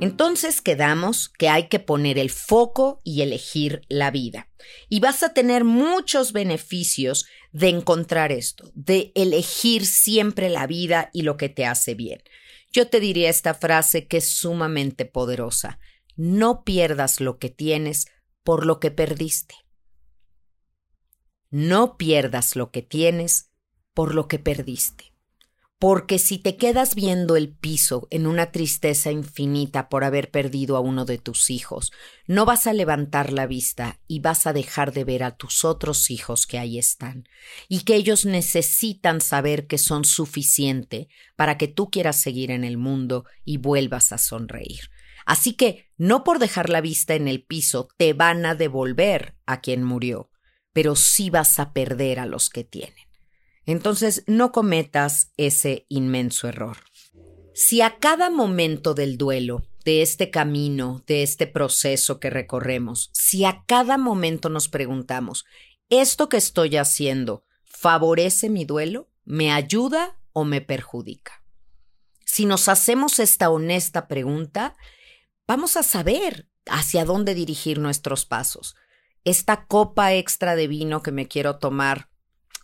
Entonces 0.00 0.62
quedamos 0.62 1.28
que 1.28 1.48
hay 1.48 1.68
que 1.68 1.80
poner 1.80 2.18
el 2.18 2.30
foco 2.30 3.00
y 3.02 3.22
elegir 3.22 3.82
la 3.88 4.12
vida. 4.12 4.48
Y 4.88 5.00
vas 5.00 5.24
a 5.24 5.34
tener 5.34 5.64
muchos 5.64 6.32
beneficios 6.32 7.26
de 7.50 7.68
encontrar 7.70 8.30
esto, 8.30 8.70
de 8.74 9.10
elegir 9.16 9.84
siempre 9.86 10.50
la 10.50 10.68
vida 10.68 11.10
y 11.12 11.22
lo 11.22 11.36
que 11.36 11.48
te 11.48 11.66
hace 11.66 11.94
bien. 11.94 12.22
Yo 12.70 12.88
te 12.88 13.00
diría 13.00 13.28
esta 13.28 13.54
frase 13.54 14.06
que 14.06 14.18
es 14.18 14.28
sumamente 14.30 15.04
poderosa. 15.04 15.80
No 16.16 16.62
pierdas 16.62 17.20
lo 17.20 17.38
que 17.38 17.50
tienes 17.50 18.06
por 18.44 18.66
lo 18.66 18.78
que 18.78 18.92
perdiste. 18.92 19.56
No 21.50 21.96
pierdas 21.96 22.54
lo 22.54 22.70
que 22.70 22.82
tienes 22.82 23.50
por 23.94 24.14
lo 24.14 24.28
que 24.28 24.38
perdiste. 24.38 25.12
Porque 25.80 26.18
si 26.18 26.38
te 26.38 26.56
quedas 26.56 26.96
viendo 26.96 27.36
el 27.36 27.50
piso 27.50 28.08
en 28.10 28.26
una 28.26 28.50
tristeza 28.50 29.12
infinita 29.12 29.88
por 29.88 30.02
haber 30.02 30.32
perdido 30.32 30.76
a 30.76 30.80
uno 30.80 31.04
de 31.04 31.18
tus 31.18 31.50
hijos, 31.50 31.92
no 32.26 32.44
vas 32.44 32.66
a 32.66 32.72
levantar 32.72 33.32
la 33.32 33.46
vista 33.46 34.00
y 34.08 34.18
vas 34.18 34.48
a 34.48 34.52
dejar 34.52 34.92
de 34.92 35.04
ver 35.04 35.22
a 35.22 35.36
tus 35.36 35.64
otros 35.64 36.10
hijos 36.10 36.48
que 36.48 36.58
ahí 36.58 36.78
están, 36.78 37.28
y 37.68 37.84
que 37.84 37.94
ellos 37.94 38.26
necesitan 38.26 39.20
saber 39.20 39.68
que 39.68 39.78
son 39.78 40.04
suficiente 40.04 41.08
para 41.36 41.56
que 41.58 41.68
tú 41.68 41.90
quieras 41.90 42.20
seguir 42.20 42.50
en 42.50 42.64
el 42.64 42.76
mundo 42.76 43.24
y 43.44 43.58
vuelvas 43.58 44.10
a 44.10 44.18
sonreír. 44.18 44.90
Así 45.26 45.52
que 45.52 45.90
no 45.96 46.24
por 46.24 46.40
dejar 46.40 46.70
la 46.70 46.80
vista 46.80 47.14
en 47.14 47.28
el 47.28 47.44
piso 47.44 47.88
te 47.96 48.14
van 48.14 48.46
a 48.46 48.56
devolver 48.56 49.36
a 49.46 49.60
quien 49.60 49.84
murió, 49.84 50.30
pero 50.72 50.96
sí 50.96 51.30
vas 51.30 51.60
a 51.60 51.72
perder 51.72 52.18
a 52.18 52.26
los 52.26 52.50
que 52.50 52.64
tienen. 52.64 53.07
Entonces, 53.68 54.24
no 54.26 54.50
cometas 54.50 55.30
ese 55.36 55.84
inmenso 55.90 56.48
error. 56.48 56.78
Si 57.52 57.82
a 57.82 57.98
cada 57.98 58.30
momento 58.30 58.94
del 58.94 59.18
duelo, 59.18 59.62
de 59.84 60.00
este 60.00 60.30
camino, 60.30 61.04
de 61.06 61.22
este 61.22 61.46
proceso 61.46 62.18
que 62.18 62.30
recorremos, 62.30 63.10
si 63.12 63.44
a 63.44 63.64
cada 63.66 63.98
momento 63.98 64.48
nos 64.48 64.68
preguntamos, 64.68 65.44
¿esto 65.90 66.30
que 66.30 66.38
estoy 66.38 66.78
haciendo 66.78 67.44
favorece 67.62 68.48
mi 68.48 68.64
duelo? 68.64 69.10
¿Me 69.26 69.52
ayuda 69.52 70.18
o 70.32 70.46
me 70.46 70.62
perjudica? 70.62 71.44
Si 72.24 72.46
nos 72.46 72.70
hacemos 72.70 73.18
esta 73.18 73.50
honesta 73.50 74.08
pregunta, 74.08 74.76
vamos 75.46 75.76
a 75.76 75.82
saber 75.82 76.48
hacia 76.64 77.04
dónde 77.04 77.34
dirigir 77.34 77.80
nuestros 77.80 78.24
pasos. 78.24 78.76
Esta 79.24 79.66
copa 79.66 80.14
extra 80.14 80.56
de 80.56 80.68
vino 80.68 81.02
que 81.02 81.12
me 81.12 81.28
quiero 81.28 81.58
tomar 81.58 82.08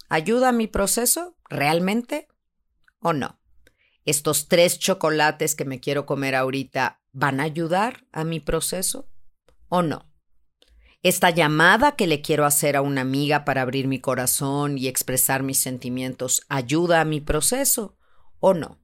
¿Ayuda 0.08 0.50
a 0.50 0.52
mi 0.52 0.66
proceso? 0.66 1.36
¿Realmente? 1.48 2.28
¿O 3.00 3.12
no? 3.12 3.40
¿Estos 4.04 4.48
tres 4.48 4.78
chocolates 4.78 5.54
que 5.54 5.64
me 5.64 5.80
quiero 5.80 6.04
comer 6.04 6.34
ahorita 6.34 7.00
van 7.12 7.40
a 7.40 7.44
ayudar 7.44 8.06
a 8.12 8.24
mi 8.24 8.40
proceso? 8.40 9.08
¿O 9.68 9.82
no? 9.82 10.10
¿Esta 11.02 11.30
llamada 11.30 11.96
que 11.96 12.06
le 12.06 12.22
quiero 12.22 12.46
hacer 12.46 12.76
a 12.76 12.82
una 12.82 13.02
amiga 13.02 13.44
para 13.44 13.62
abrir 13.62 13.88
mi 13.88 14.00
corazón 14.00 14.78
y 14.78 14.88
expresar 14.88 15.42
mis 15.42 15.58
sentimientos 15.58 16.42
ayuda 16.48 17.00
a 17.00 17.04
mi 17.04 17.20
proceso? 17.20 17.98
¿O 18.40 18.54
no? 18.54 18.80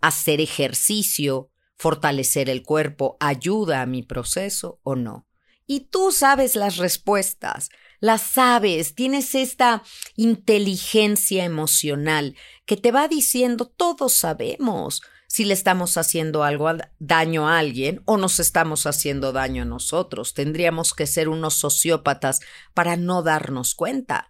¿Hacer 0.00 0.40
ejercicio, 0.40 1.50
fortalecer 1.76 2.50
el 2.50 2.62
cuerpo 2.62 3.16
ayuda 3.20 3.80
a 3.80 3.86
mi 3.86 4.02
proceso 4.02 4.80
o 4.82 4.94
no? 4.94 5.26
Y 5.66 5.88
tú 5.88 6.12
sabes 6.12 6.56
las 6.56 6.76
respuestas 6.76 7.70
las 8.04 8.20
sabes, 8.20 8.94
tienes 8.94 9.34
esta 9.34 9.82
inteligencia 10.14 11.42
emocional 11.42 12.36
que 12.66 12.76
te 12.76 12.92
va 12.92 13.08
diciendo 13.08 13.64
todos 13.64 14.12
sabemos 14.12 15.00
si 15.26 15.46
le 15.46 15.54
estamos 15.54 15.96
haciendo 15.96 16.44
algo 16.44 16.70
daño 16.98 17.48
a 17.48 17.58
alguien 17.58 18.02
o 18.04 18.18
nos 18.18 18.40
estamos 18.40 18.84
haciendo 18.84 19.32
daño 19.32 19.62
a 19.62 19.64
nosotros. 19.64 20.34
Tendríamos 20.34 20.92
que 20.92 21.06
ser 21.06 21.30
unos 21.30 21.54
sociópatas 21.54 22.40
para 22.74 22.96
no 22.96 23.22
darnos 23.22 23.74
cuenta 23.74 24.28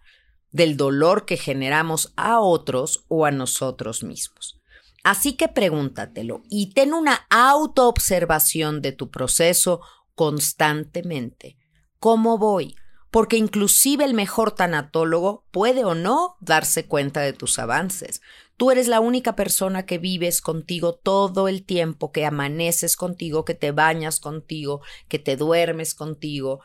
del 0.51 0.77
dolor 0.77 1.25
que 1.25 1.35
generamos 1.35 2.13
a 2.15 2.39
otros 2.39 3.03
o 3.09 3.25
a 3.25 3.31
nosotros 3.31 4.05
mismos. 4.05 4.57
Así 5.03 5.33
que 5.33 5.49
pregúntatelo 5.49 6.43
y 6.49 6.69
ten 6.69 6.93
una 6.93 7.27
autoobservación 7.29 8.81
de 8.81 8.93
tu 8.93 9.11
proceso 9.11 9.81
constantemente. 10.15 11.57
¿Cómo 11.99 12.37
voy? 12.37 12.77
Porque 13.15 13.37
inclusive 13.37 14.03
el 14.03 14.13
mejor 14.13 14.51
tanatólogo 14.51 15.45
puede 15.51 15.85
o 15.85 15.95
no 15.95 16.35
darse 16.41 16.85
cuenta 16.85 17.21
de 17.21 17.31
tus 17.31 17.59
avances. 17.59 18.21
Tú 18.57 18.71
eres 18.71 18.89
la 18.89 18.99
única 18.99 19.37
persona 19.37 19.85
que 19.85 19.99
vives 19.99 20.41
contigo 20.41 20.95
todo 20.95 21.47
el 21.47 21.63
tiempo, 21.63 22.11
que 22.11 22.25
amaneces 22.25 22.97
contigo, 22.97 23.45
que 23.45 23.53
te 23.53 23.71
bañas 23.71 24.19
contigo, 24.19 24.81
que 25.07 25.17
te 25.17 25.37
duermes 25.37 25.95
contigo. 25.95 26.59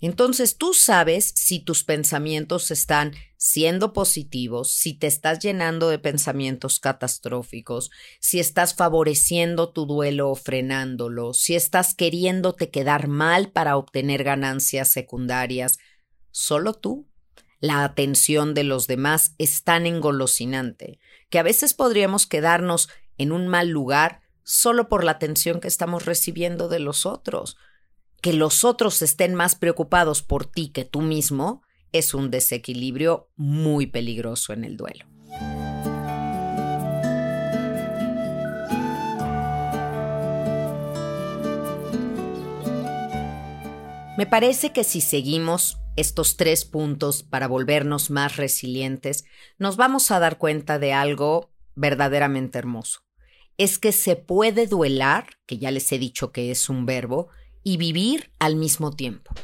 Entonces 0.00 0.56
tú 0.56 0.74
sabes 0.74 1.32
si 1.34 1.58
tus 1.58 1.82
pensamientos 1.82 2.70
están 2.70 3.12
siendo 3.36 3.92
positivos, 3.92 4.70
si 4.74 4.94
te 4.94 5.08
estás 5.08 5.40
llenando 5.40 5.88
de 5.88 5.98
pensamientos 5.98 6.78
catastróficos, 6.78 7.90
si 8.20 8.38
estás 8.38 8.76
favoreciendo 8.76 9.72
tu 9.72 9.86
duelo 9.86 10.30
o 10.30 10.36
frenándolo, 10.36 11.34
si 11.34 11.56
estás 11.56 11.96
queriéndote 11.96 12.70
quedar 12.70 13.08
mal 13.08 13.50
para 13.50 13.76
obtener 13.76 14.22
ganancias 14.22 14.92
secundarias, 14.92 15.78
solo 16.36 16.74
tú. 16.74 17.08
La 17.60 17.82
atención 17.82 18.52
de 18.52 18.62
los 18.62 18.86
demás 18.86 19.34
es 19.38 19.64
tan 19.64 19.86
engolosinante 19.86 21.00
que 21.30 21.38
a 21.38 21.42
veces 21.42 21.72
podríamos 21.72 22.26
quedarnos 22.26 22.90
en 23.16 23.32
un 23.32 23.48
mal 23.48 23.70
lugar 23.70 24.20
solo 24.42 24.90
por 24.90 25.02
la 25.02 25.12
atención 25.12 25.60
que 25.60 25.68
estamos 25.68 26.04
recibiendo 26.04 26.68
de 26.68 26.78
los 26.78 27.06
otros. 27.06 27.56
Que 28.20 28.34
los 28.34 28.64
otros 28.64 29.00
estén 29.00 29.34
más 29.34 29.54
preocupados 29.54 30.22
por 30.22 30.44
ti 30.44 30.68
que 30.68 30.84
tú 30.84 31.00
mismo 31.00 31.62
es 31.92 32.12
un 32.12 32.30
desequilibrio 32.30 33.30
muy 33.36 33.86
peligroso 33.86 34.52
en 34.52 34.64
el 34.64 34.76
duelo. 34.76 35.06
Me 44.18 44.26
parece 44.26 44.72
que 44.72 44.84
si 44.84 45.00
seguimos 45.00 45.78
estos 45.96 46.36
tres 46.36 46.64
puntos 46.64 47.22
para 47.22 47.48
volvernos 47.48 48.10
más 48.10 48.36
resilientes, 48.36 49.24
nos 49.58 49.76
vamos 49.76 50.10
a 50.10 50.18
dar 50.18 50.38
cuenta 50.38 50.78
de 50.78 50.92
algo 50.92 51.50
verdaderamente 51.74 52.58
hermoso. 52.58 53.00
Es 53.56 53.78
que 53.78 53.92
se 53.92 54.16
puede 54.16 54.66
duelar, 54.66 55.38
que 55.46 55.58
ya 55.58 55.70
les 55.70 55.90
he 55.92 55.98
dicho 55.98 56.30
que 56.30 56.50
es 56.50 56.68
un 56.68 56.84
verbo, 56.86 57.28
y 57.62 57.78
vivir 57.78 58.30
al 58.38 58.56
mismo 58.56 58.92
tiempo. 58.92 59.34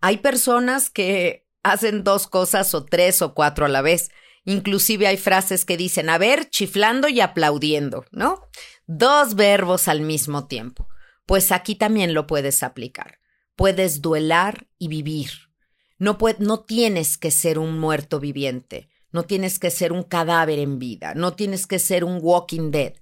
Hay 0.00 0.18
personas 0.18 0.90
que 0.90 1.46
hacen 1.62 2.04
dos 2.04 2.28
cosas 2.28 2.72
o 2.74 2.84
tres 2.84 3.20
o 3.20 3.34
cuatro 3.34 3.66
a 3.66 3.68
la 3.68 3.82
vez. 3.82 4.10
Inclusive 4.44 5.06
hay 5.06 5.16
frases 5.16 5.64
que 5.64 5.76
dicen, 5.76 6.08
a 6.08 6.18
ver, 6.18 6.48
chiflando 6.48 7.08
y 7.08 7.20
aplaudiendo, 7.20 8.04
¿no? 8.12 8.40
Dos 8.86 9.34
verbos 9.34 9.88
al 9.88 10.00
mismo 10.00 10.46
tiempo. 10.46 10.88
Pues 11.26 11.52
aquí 11.52 11.74
también 11.74 12.14
lo 12.14 12.26
puedes 12.26 12.62
aplicar. 12.62 13.18
Puedes 13.56 14.00
duelar 14.00 14.68
y 14.78 14.88
vivir 14.88 15.47
no, 15.98 16.18
no 16.38 16.60
tienes 16.60 17.18
que 17.18 17.30
ser 17.30 17.58
un 17.58 17.78
muerto 17.78 18.20
viviente, 18.20 18.88
no 19.10 19.24
tienes 19.24 19.58
que 19.58 19.70
ser 19.70 19.92
un 19.92 20.02
cadáver 20.02 20.58
en 20.58 20.78
vida, 20.78 21.14
no 21.14 21.34
tienes 21.34 21.66
que 21.66 21.78
ser 21.78 22.04
un 22.04 22.18
walking 22.22 22.70
dead. 22.70 22.94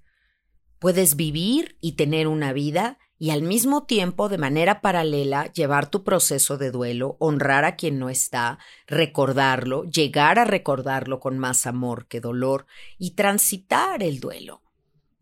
Puedes 0.78 1.16
vivir 1.16 1.76
y 1.80 1.92
tener 1.92 2.28
una 2.28 2.52
vida 2.52 2.98
y 3.18 3.30
al 3.30 3.42
mismo 3.42 3.84
tiempo, 3.84 4.28
de 4.28 4.36
manera 4.36 4.82
paralela, 4.82 5.50
llevar 5.52 5.90
tu 5.90 6.04
proceso 6.04 6.58
de 6.58 6.70
duelo, 6.70 7.16
honrar 7.18 7.64
a 7.64 7.76
quien 7.76 7.98
no 7.98 8.10
está, 8.10 8.58
recordarlo, 8.86 9.84
llegar 9.84 10.38
a 10.38 10.44
recordarlo 10.44 11.18
con 11.18 11.38
más 11.38 11.66
amor 11.66 12.08
que 12.08 12.20
dolor 12.20 12.66
y 12.98 13.12
transitar 13.12 14.02
el 14.02 14.20
duelo. 14.20 14.62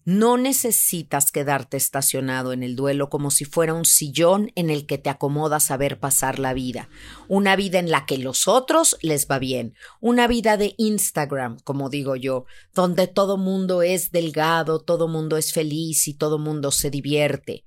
No 0.04 0.36
necesitas 0.36 1.32
quedarte 1.32 1.78
estacionado 1.78 2.52
en 2.52 2.62
el 2.62 2.76
duelo 2.76 3.08
como 3.08 3.30
si 3.30 3.46
fuera 3.46 3.72
un 3.72 3.86
sillón 3.86 4.52
en 4.54 4.68
el 4.68 4.86
que 4.86 4.98
te 4.98 5.08
acomodas 5.08 5.70
a 5.70 5.78
ver 5.78 5.98
pasar 5.98 6.38
la 6.38 6.52
vida, 6.52 6.90
una 7.26 7.56
vida 7.56 7.78
en 7.78 7.90
la 7.90 8.04
que 8.04 8.18
los 8.18 8.46
otros 8.46 8.98
les 9.00 9.26
va 9.28 9.38
bien, 9.38 9.74
una 10.00 10.26
vida 10.26 10.58
de 10.58 10.74
Instagram, 10.76 11.58
como 11.60 11.88
digo 11.88 12.16
yo, 12.16 12.44
donde 12.74 13.06
todo 13.06 13.38
mundo 13.38 13.80
es 13.80 14.10
delgado, 14.10 14.80
todo 14.80 15.08
mundo 15.08 15.38
es 15.38 15.54
feliz 15.54 16.06
y 16.06 16.14
todo 16.14 16.38
mundo 16.38 16.70
se 16.70 16.90
divierte. 16.90 17.64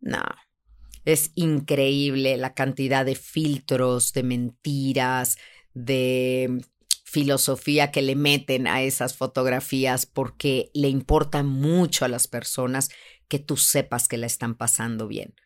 No, 0.00 0.22
es 1.04 1.32
increíble 1.34 2.36
la 2.36 2.54
cantidad 2.54 3.04
de 3.04 3.16
filtros, 3.16 4.12
de 4.12 4.22
mentiras, 4.22 5.36
de 5.74 6.62
filosofía 7.14 7.92
que 7.92 8.02
le 8.02 8.16
meten 8.16 8.66
a 8.66 8.82
esas 8.82 9.14
fotografías 9.14 10.04
porque 10.04 10.72
le 10.74 10.88
importa 10.88 11.44
mucho 11.44 12.04
a 12.04 12.08
las 12.08 12.26
personas 12.26 12.90
que 13.28 13.38
tú 13.38 13.56
sepas 13.56 14.08
que 14.08 14.16
la 14.16 14.26
están 14.26 14.56
pasando 14.56 15.06
bien. 15.06 15.36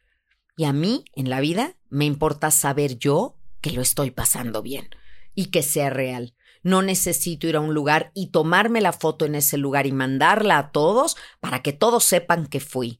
Y 0.56 0.64
a 0.64 0.72
mí, 0.72 1.04
en 1.14 1.28
la 1.28 1.40
vida, 1.40 1.76
me 1.90 2.06
importa 2.06 2.50
saber 2.50 2.96
yo 2.96 3.36
que 3.60 3.72
lo 3.72 3.82
estoy 3.82 4.10
pasando 4.10 4.62
bien 4.62 4.88
y 5.34 5.50
que 5.50 5.62
sea 5.62 5.90
real. 5.90 6.34
No 6.62 6.80
necesito 6.80 7.46
ir 7.46 7.56
a 7.56 7.60
un 7.60 7.74
lugar 7.74 8.12
y 8.14 8.28
tomarme 8.28 8.80
la 8.80 8.94
foto 8.94 9.26
en 9.26 9.34
ese 9.34 9.58
lugar 9.58 9.86
y 9.86 9.92
mandarla 9.92 10.56
a 10.56 10.72
todos 10.72 11.18
para 11.38 11.60
que 11.62 11.74
todos 11.74 12.02
sepan 12.02 12.46
que 12.46 12.60
fui. 12.60 12.98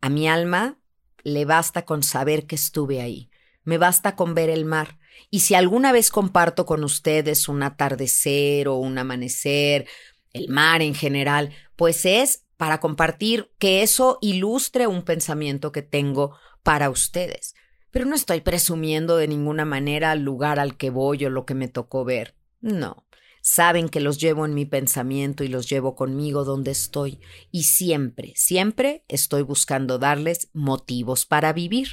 A 0.00 0.08
mi 0.08 0.26
alma 0.26 0.80
le 1.22 1.44
basta 1.44 1.84
con 1.84 2.02
saber 2.02 2.48
que 2.48 2.56
estuve 2.56 3.00
ahí. 3.00 3.30
Me 3.62 3.78
basta 3.78 4.16
con 4.16 4.34
ver 4.34 4.50
el 4.50 4.64
mar. 4.64 4.98
Y 5.30 5.40
si 5.40 5.54
alguna 5.54 5.92
vez 5.92 6.10
comparto 6.10 6.66
con 6.66 6.84
ustedes 6.84 7.48
un 7.48 7.62
atardecer 7.62 8.68
o 8.68 8.76
un 8.76 8.98
amanecer, 8.98 9.86
el 10.32 10.48
mar 10.48 10.82
en 10.82 10.94
general, 10.94 11.50
pues 11.76 12.04
es 12.04 12.44
para 12.56 12.80
compartir 12.80 13.50
que 13.58 13.82
eso 13.82 14.18
ilustre 14.20 14.86
un 14.86 15.02
pensamiento 15.02 15.72
que 15.72 15.82
tengo 15.82 16.36
para 16.62 16.90
ustedes. 16.90 17.54
Pero 17.90 18.06
no 18.06 18.14
estoy 18.14 18.40
presumiendo 18.40 19.16
de 19.16 19.28
ninguna 19.28 19.64
manera 19.64 20.10
al 20.10 20.22
lugar 20.22 20.58
al 20.58 20.76
que 20.76 20.90
voy 20.90 21.24
o 21.24 21.30
lo 21.30 21.46
que 21.46 21.54
me 21.54 21.68
tocó 21.68 22.04
ver. 22.04 22.34
No. 22.60 23.06
Saben 23.40 23.90
que 23.90 24.00
los 24.00 24.18
llevo 24.18 24.46
en 24.46 24.54
mi 24.54 24.64
pensamiento 24.64 25.44
y 25.44 25.48
los 25.48 25.68
llevo 25.68 25.94
conmigo 25.94 26.44
donde 26.44 26.70
estoy. 26.70 27.20
Y 27.50 27.64
siempre, 27.64 28.32
siempre 28.34 29.04
estoy 29.06 29.42
buscando 29.42 29.98
darles 29.98 30.48
motivos 30.54 31.26
para 31.26 31.52
vivir. 31.52 31.88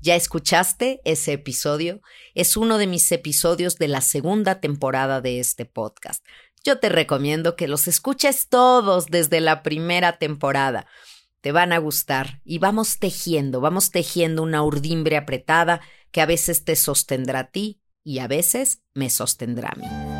¿Ya 0.00 0.14
escuchaste 0.14 1.00
ese 1.04 1.32
episodio? 1.32 2.00
Es 2.34 2.56
uno 2.56 2.78
de 2.78 2.86
mis 2.86 3.10
episodios 3.10 3.76
de 3.76 3.88
la 3.88 4.00
segunda 4.00 4.60
temporada 4.60 5.20
de 5.20 5.40
este 5.40 5.64
podcast. 5.64 6.24
Yo 6.64 6.78
te 6.78 6.88
recomiendo 6.88 7.56
que 7.56 7.66
los 7.66 7.88
escuches 7.88 8.48
todos 8.48 9.06
desde 9.06 9.40
la 9.40 9.62
primera 9.62 10.18
temporada. 10.18 10.86
Te 11.40 11.50
van 11.50 11.72
a 11.72 11.78
gustar 11.78 12.40
y 12.44 12.58
vamos 12.58 12.98
tejiendo, 12.98 13.60
vamos 13.60 13.90
tejiendo 13.90 14.42
una 14.42 14.62
urdimbre 14.62 15.16
apretada 15.16 15.80
que 16.12 16.20
a 16.20 16.26
veces 16.26 16.64
te 16.64 16.76
sostendrá 16.76 17.40
a 17.40 17.50
ti 17.50 17.80
y 18.04 18.20
a 18.20 18.28
veces 18.28 18.82
me 18.94 19.10
sostendrá 19.10 19.70
a 19.70 19.76
mí. 19.76 20.17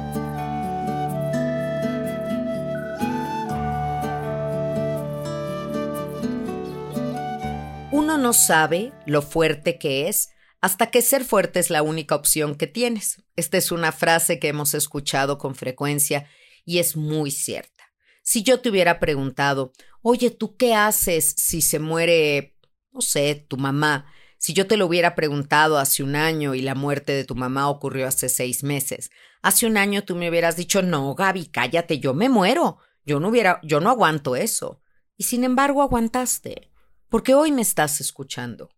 No 8.18 8.32
sabe 8.32 8.92
lo 9.06 9.22
fuerte 9.22 9.78
que 9.78 10.08
es 10.08 10.30
hasta 10.60 10.90
que 10.90 11.02
ser 11.02 11.24
fuerte 11.24 11.60
es 11.60 11.70
la 11.70 11.82
única 11.82 12.16
opción 12.16 12.56
que 12.56 12.66
tienes. 12.66 13.22
Esta 13.36 13.56
es 13.58 13.70
una 13.70 13.92
frase 13.92 14.38
que 14.38 14.48
hemos 14.48 14.74
escuchado 14.74 15.38
con 15.38 15.54
frecuencia 15.54 16.28
y 16.64 16.78
es 16.78 16.96
muy 16.96 17.30
cierta. 17.30 17.84
Si 18.22 18.42
yo 18.42 18.60
te 18.60 18.68
hubiera 18.68 18.98
preguntado, 18.98 19.72
oye, 20.02 20.30
¿tú 20.30 20.56
qué 20.56 20.74
haces 20.74 21.34
si 21.38 21.62
se 21.62 21.78
muere, 21.78 22.56
no 22.92 23.00
sé, 23.00 23.46
tu 23.48 23.56
mamá? 23.56 24.06
Si 24.36 24.52
yo 24.52 24.66
te 24.66 24.76
lo 24.76 24.86
hubiera 24.86 25.14
preguntado 25.14 25.78
hace 25.78 26.02
un 26.02 26.16
año 26.16 26.54
y 26.54 26.60
la 26.60 26.74
muerte 26.74 27.12
de 27.12 27.24
tu 27.24 27.34
mamá 27.34 27.70
ocurrió 27.70 28.06
hace 28.06 28.28
seis 28.28 28.62
meses, 28.62 29.10
hace 29.42 29.66
un 29.66 29.76
año 29.76 30.04
tú 30.04 30.16
me 30.16 30.28
hubieras 30.28 30.56
dicho, 30.56 30.82
no, 30.82 31.14
Gaby, 31.14 31.46
cállate, 31.46 32.00
yo 32.00 32.14
me 32.14 32.28
muero. 32.28 32.78
Yo 33.04 33.20
no 33.20 33.28
hubiera, 33.28 33.60
yo 33.62 33.80
no 33.80 33.90
aguanto 33.90 34.36
eso. 34.36 34.82
Y 35.16 35.24
sin 35.24 35.44
embargo 35.44 35.82
aguantaste 35.82 36.70
porque 37.08 37.34
hoy 37.34 37.52
me 37.52 37.62
estás 37.62 38.00
escuchando. 38.00 38.70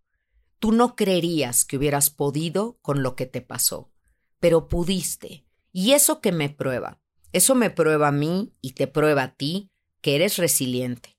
Tú 0.59 0.73
no 0.73 0.95
creerías 0.95 1.65
que 1.65 1.77
hubieras 1.77 2.11
podido 2.11 2.79
con 2.83 3.03
lo 3.03 3.17
que 3.17 3.27
te 3.27 3.41
pasó, 3.41 3.91
pero 4.39 4.69
pudiste. 4.69 5.45
Y 5.73 5.93
eso 5.93 6.21
que 6.21 6.33
me 6.33 6.49
prueba, 6.49 7.01
eso 7.33 7.55
me 7.55 7.71
prueba 7.71 8.09
a 8.09 8.13
mí 8.13 8.53
y 8.61 8.73
te 8.73 8.87
prueba 8.87 9.23
a 9.23 9.35
ti 9.35 9.71
que 10.01 10.17
eres 10.17 10.37
resiliente, 10.37 11.17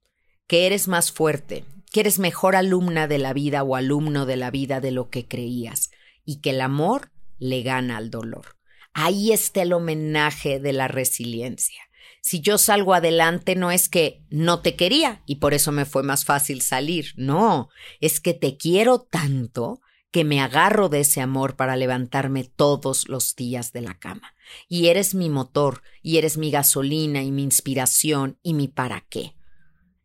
que 0.48 0.66
eres 0.68 0.88
más 0.88 1.12
fuerte, 1.12 1.66
que 1.92 2.02
eres 2.02 2.20
mejor 2.20 2.56
alumna 2.56 3.08
de 3.08 3.18
la 3.18 3.34
vida 3.34 3.64
o 3.64 3.76
alumno 3.76 4.26
de 4.26 4.38
la 4.38 4.52
vida 4.52 4.80
de 4.80 4.92
lo 4.92 5.10
que 5.10 5.28
creías, 5.28 5.92
y 6.24 6.42
que 6.42 6.52
el 6.52 6.62
amor 6.62 7.12
le 7.40 7.64
gana 7.64 7.98
al 7.98 8.10
dolor. 8.10 8.58
Ahí 8.94 9.32
está 9.32 9.62
el 9.62 9.74
homenaje 9.74 10.60
de 10.60 10.74
la 10.74 10.88
resiliencia 10.88 11.82
si 12.22 12.40
yo 12.40 12.58
salgo 12.58 12.94
adelante 12.94 13.56
no 13.56 13.72
es 13.72 13.90
que 13.90 14.24
no 14.30 14.62
te 14.62 14.76
quería 14.76 15.24
y 15.26 15.38
por 15.38 15.54
eso 15.54 15.72
me 15.72 15.86
fue 15.86 16.04
más 16.04 16.24
fácil 16.24 16.62
salir, 16.62 17.14
no, 17.18 17.70
es 18.00 18.20
que 18.20 18.34
te 18.34 18.58
quiero 18.58 19.00
tanto 19.00 19.82
que 20.12 20.24
me 20.24 20.42
agarro 20.42 20.90
de 20.90 21.00
ese 21.00 21.22
amor 21.22 21.56
para 21.56 21.76
levantarme 21.76 22.44
todos 22.44 23.08
los 23.08 23.36
días 23.36 23.72
de 23.72 23.82
la 23.82 23.98
cama. 23.98 24.36
Y 24.68 24.88
eres 24.88 25.16
mi 25.16 25.30
motor, 25.30 25.82
y 26.04 26.18
eres 26.18 26.38
mi 26.38 26.52
gasolina, 26.52 27.24
y 27.24 27.32
mi 27.32 27.44
inspiración, 27.44 28.38
y 28.44 28.54
mi 28.54 28.68
para 28.68 29.06
qué. 29.10 29.36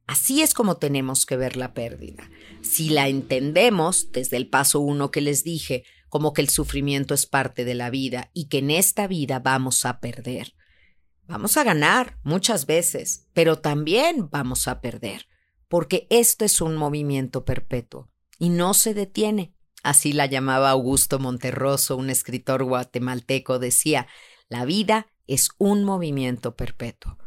Así 0.06 0.42
es 0.42 0.54
como 0.54 0.76
tenemos 0.76 1.26
que 1.26 1.36
ver 1.36 1.56
la 1.56 1.74
pérdida. 1.74 2.30
Si 2.62 2.88
la 2.90 3.08
entendemos, 3.08 4.12
desde 4.12 4.36
el 4.36 4.48
paso 4.48 4.78
uno 4.78 5.10
que 5.10 5.20
les 5.20 5.42
dije, 5.42 5.82
como 6.08 6.32
que 6.32 6.42
el 6.42 6.48
sufrimiento 6.48 7.12
es 7.12 7.26
parte 7.26 7.64
de 7.64 7.74
la 7.74 7.90
vida 7.90 8.30
y 8.32 8.46
que 8.46 8.58
en 8.58 8.70
esta 8.70 9.08
vida 9.08 9.40
vamos 9.40 9.84
a 9.84 9.98
perder, 9.98 10.54
Vamos 11.28 11.56
a 11.56 11.64
ganar 11.64 12.18
muchas 12.22 12.66
veces, 12.66 13.26
pero 13.32 13.58
también 13.58 14.30
vamos 14.30 14.68
a 14.68 14.80
perder, 14.80 15.26
porque 15.66 16.06
esto 16.08 16.44
es 16.44 16.60
un 16.60 16.76
movimiento 16.76 17.44
perpetuo 17.44 18.08
y 18.38 18.48
no 18.48 18.74
se 18.74 18.94
detiene. 18.94 19.52
Así 19.82 20.12
la 20.12 20.26
llamaba 20.26 20.70
Augusto 20.70 21.18
Monterroso, 21.18 21.96
un 21.96 22.10
escritor 22.10 22.62
guatemalteco, 22.62 23.58
decía, 23.58 24.06
la 24.48 24.64
vida 24.64 25.08
es 25.26 25.48
un 25.58 25.82
movimiento 25.82 26.54
perpetuo, 26.54 27.18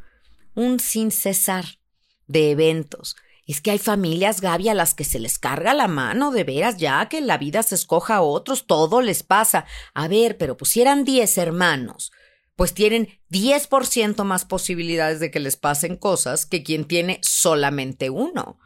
un 0.56 0.80
sin 0.80 1.12
cesar 1.12 1.66
de 2.26 2.52
eventos. 2.52 3.18
Es 3.46 3.60
que 3.60 3.72
hay 3.72 3.80
familias, 3.80 4.40
Gaby, 4.40 4.70
a 4.70 4.76
las 4.76 4.94
que 4.94 5.04
se 5.04 5.20
les 5.20 5.40
carga 5.40 5.74
la 5.74 5.90
mano, 5.90 6.32
de 6.32 6.46
veras, 6.46 6.78
ya 6.78 7.10
que 7.10 7.20
la 7.20 7.38
vida 7.38 7.64
se 7.64 7.76
escoja 7.76 8.18
a 8.18 8.22
otros, 8.22 8.66
todo 8.66 9.02
les 9.02 9.24
pasa. 9.24 9.66
A 9.94 10.08
ver, 10.08 10.38
pero 10.38 10.56
pusieran 10.56 11.04
diez 11.04 11.38
hermanos 11.38 12.14
pues 12.60 12.74
tienen 12.74 13.08
10% 13.32 14.26
más 14.26 14.44
posibilidades 14.44 15.22
de 15.22 15.32
que 15.32 15.40
les 15.40 15.56
pasen 15.56 15.96
cosas 15.96 16.46
que 16.46 16.62
quien 16.62 16.84
tiene 16.84 17.22
solamente 17.24 18.10
uno. 18.10 18.60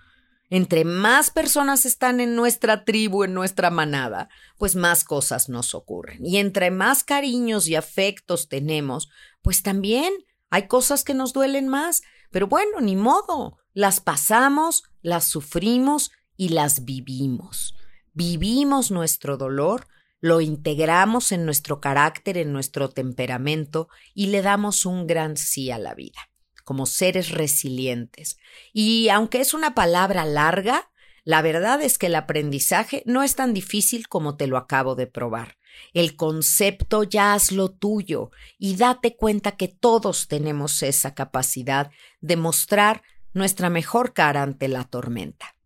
Entre 0.50 0.84
más 0.84 1.30
personas 1.30 1.86
están 1.86 2.20
en 2.20 2.36
nuestra 2.36 2.86
tribu, 2.86 3.24
en 3.24 3.36
nuestra 3.36 3.70
manada, 3.70 4.30
pues 4.58 4.76
más 4.76 5.04
cosas 5.04 5.48
nos 5.48 5.76
ocurren. 5.76 6.26
Y 6.26 6.38
entre 6.38 6.72
más 6.72 7.04
cariños 7.04 7.68
y 7.68 7.76
afectos 7.76 8.50
tenemos, 8.50 9.10
pues 9.44 9.62
también 9.62 10.12
hay 10.50 10.68
cosas 10.68 11.04
que 11.04 11.14
nos 11.14 11.32
duelen 11.32 11.68
más. 11.68 12.02
Pero 12.32 12.48
bueno, 12.48 12.82
ni 12.82 12.96
modo. 12.96 13.60
Las 13.74 14.00
pasamos, 14.00 14.86
las 15.04 15.26
sufrimos 15.26 16.10
y 16.36 16.50
las 16.50 16.84
vivimos. 16.84 17.76
Vivimos 18.14 18.90
nuestro 18.90 19.38
dolor 19.38 19.86
lo 20.24 20.40
integramos 20.40 21.34
en 21.34 21.44
nuestro 21.44 21.82
carácter, 21.82 22.38
en 22.38 22.54
nuestro 22.54 22.90
temperamento 22.90 23.90
y 24.14 24.28
le 24.28 24.42
damos 24.42 24.86
un 24.86 25.06
gran 25.06 25.36
sí 25.36 25.70
a 25.70 25.78
la 25.78 25.96
vida, 25.96 26.30
como 26.64 26.86
seres 26.86 27.32
resilientes. 27.32 28.38
Y 28.72 29.10
aunque 29.10 29.42
es 29.42 29.54
una 29.54 29.76
palabra 29.76 30.24
larga, 30.24 30.90
la 31.26 31.42
verdad 31.42 31.82
es 31.82 31.98
que 31.98 32.06
el 32.06 32.16
aprendizaje 32.16 33.04
no 33.06 33.22
es 33.22 33.36
tan 33.36 33.54
difícil 33.54 34.08
como 34.08 34.38
te 34.38 34.48
lo 34.48 34.56
acabo 34.56 34.96
de 34.96 35.08
probar. 35.08 35.58
El 35.94 36.16
concepto 36.16 37.04
ya 37.04 37.34
haz 37.34 37.52
lo 37.52 37.72
tuyo 37.72 38.32
y 38.58 38.78
date 38.78 39.18
cuenta 39.18 39.58
que 39.58 39.68
todos 39.68 40.30
tenemos 40.30 40.84
esa 40.84 41.16
capacidad 41.16 41.92
de 42.22 42.38
mostrar 42.38 43.04
nuestra 43.34 43.70
mejor 43.70 44.14
cara 44.14 44.42
ante 44.42 44.70
la 44.70 44.86
tormenta. 44.86 45.58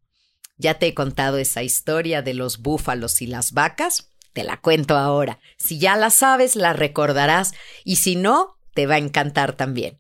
Ya 0.58 0.80
te 0.80 0.88
he 0.88 0.96
contado 0.96 1.38
esa 1.38 1.62
historia 1.62 2.24
de 2.24 2.34
los 2.34 2.58
búfalos 2.63 3.22
y 3.22 3.28
las 3.28 3.52
vacas. 3.52 4.10
Te 4.38 4.43
la 4.43 4.62
cuento 4.62 4.95
ahora. 4.95 5.39
Si 5.58 5.80
ya 5.80 5.95
la 5.95 6.12
sabes, 6.12 6.56
la 6.56 6.71
recordarás 6.71 7.56
y 7.84 7.95
si 7.95 8.15
no, 8.15 8.60
te 8.76 8.86
va 8.86 8.93
a 8.93 9.00
encantar 9.00 9.54
también. 9.54 9.97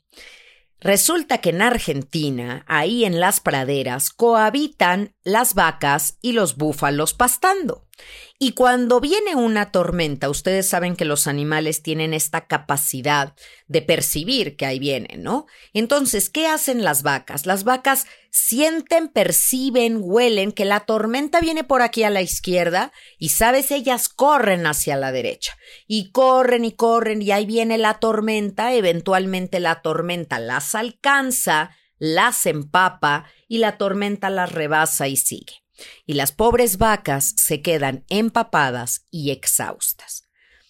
Resulta 0.79 1.39
que 1.39 1.49
en 1.49 1.63
Argentina, 1.63 2.63
ahí 2.67 3.03
en 3.03 3.19
las 3.19 3.39
praderas, 3.39 4.11
cohabitan 4.11 5.15
las 5.23 5.55
vacas 5.55 6.19
y 6.21 6.33
los 6.33 6.55
búfalos 6.55 7.15
pastando. 7.15 7.87
Y 8.37 8.51
cuando 8.51 8.99
viene 8.99 9.33
una 9.33 9.71
tormenta, 9.71 10.29
ustedes 10.29 10.69
saben 10.69 10.95
que 10.95 11.05
los 11.05 11.25
animales 11.25 11.81
tienen 11.81 12.13
esta 12.13 12.45
capacidad 12.45 13.33
de 13.65 13.81
percibir 13.81 14.55
que 14.55 14.67
ahí 14.67 14.77
viene, 14.77 15.17
¿no? 15.17 15.47
Entonces, 15.73 16.29
¿qué 16.29 16.45
hacen 16.45 16.83
las 16.83 17.01
vacas? 17.01 17.47
Las 17.47 17.63
vacas 17.63 18.05
sienten, 18.37 19.07
perciben, 19.09 19.99
huelen 20.01 20.51
que 20.51 20.65
la 20.65 20.81
tormenta 20.81 21.39
viene 21.41 21.63
por 21.63 21.81
aquí 21.81 22.03
a 22.03 22.09
la 22.09 22.21
izquierda 22.21 22.91
y, 23.17 23.29
sabes, 23.29 23.71
ellas 23.71 24.09
corren 24.09 24.65
hacia 24.65 24.95
la 24.95 25.11
derecha. 25.11 25.57
Y 25.87 26.11
corren 26.11 26.65
y 26.65 26.71
corren 26.71 27.21
y 27.21 27.31
ahí 27.31 27.45
viene 27.45 27.77
la 27.77 27.99
tormenta, 27.99 28.73
eventualmente 28.73 29.59
la 29.59 29.81
tormenta 29.81 30.39
las 30.39 30.75
alcanza, 30.75 31.71
las 31.97 32.45
empapa 32.45 33.25
y 33.47 33.57
la 33.57 33.77
tormenta 33.77 34.29
las 34.29 34.51
rebasa 34.51 35.07
y 35.07 35.17
sigue 35.17 35.67
y 36.05 36.13
las 36.13 36.31
pobres 36.31 36.77
vacas 36.77 37.33
se 37.37 37.61
quedan 37.61 38.05
empapadas 38.09 39.05
y 39.11 39.31
exhaustas. 39.31 40.27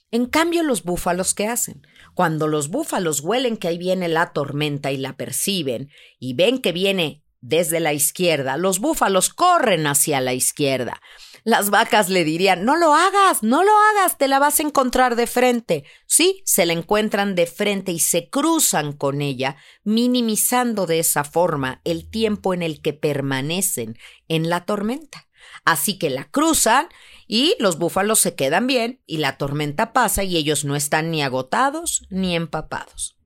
En 0.09 0.25
cambio, 0.25 0.63
los 0.63 0.83
búfalos, 0.83 1.33
¿qué 1.33 1.47
hacen? 1.47 1.85
Cuando 2.13 2.47
los 2.47 2.69
búfalos 2.69 3.21
huelen 3.21 3.57
que 3.57 3.67
ahí 3.67 3.77
viene 3.77 4.07
la 4.07 4.31
tormenta 4.31 4.91
y 4.91 4.97
la 4.97 5.17
perciben, 5.17 5.89
y 6.17 6.33
ven 6.33 6.59
que 6.59 6.71
viene 6.71 7.23
desde 7.41 7.79
la 7.79 7.93
izquierda, 7.93 8.57
los 8.57 8.79
búfalos 8.79 9.29
corren 9.29 9.87
hacia 9.87 10.21
la 10.21 10.33
izquierda. 10.33 11.01
Las 11.43 11.69
vacas 11.69 12.09
le 12.09 12.23
dirían, 12.23 12.65
no 12.65 12.75
lo 12.75 12.93
hagas, 12.93 13.41
no 13.41 13.63
lo 13.63 13.71
hagas, 13.71 14.17
te 14.17 14.27
la 14.27 14.37
vas 14.37 14.59
a 14.59 14.63
encontrar 14.63 15.15
de 15.15 15.27
frente. 15.27 15.85
Sí, 16.05 16.41
se 16.45 16.65
la 16.65 16.73
encuentran 16.73 17.35
de 17.35 17.45
frente 17.45 17.91
y 17.91 17.99
se 17.99 18.29
cruzan 18.29 18.91
con 18.91 19.21
ella, 19.21 19.55
minimizando 19.83 20.85
de 20.85 20.99
esa 20.99 21.23
forma 21.23 21.79
el 21.85 22.09
tiempo 22.09 22.53
en 22.53 22.63
el 22.63 22.81
que 22.81 22.93
permanecen 22.93 23.97
en 24.27 24.49
la 24.49 24.65
tormenta. 24.65 25.27
Así 25.63 25.97
que 25.97 26.09
la 26.09 26.25
cruzan 26.25 26.87
y 27.27 27.55
los 27.59 27.77
búfalos 27.77 28.19
se 28.19 28.35
quedan 28.35 28.67
bien 28.67 29.01
y 29.05 29.17
la 29.17 29.37
tormenta 29.37 29.93
pasa 29.93 30.23
y 30.23 30.37
ellos 30.37 30.65
no 30.65 30.75
están 30.75 31.11
ni 31.11 31.21
agotados 31.23 32.05
ni 32.09 32.35
empapados. 32.35 33.16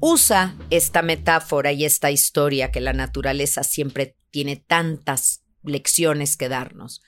Usa 0.00 0.56
esta 0.70 1.00
metáfora 1.00 1.72
y 1.72 1.84
esta 1.84 2.10
historia 2.10 2.70
que 2.70 2.80
la 2.80 2.92
naturaleza 2.92 3.62
siempre 3.62 4.16
tiene 4.30 4.56
tantas 4.56 5.42
lecciones 5.62 6.36
que 6.36 6.48
darnos, 6.48 7.02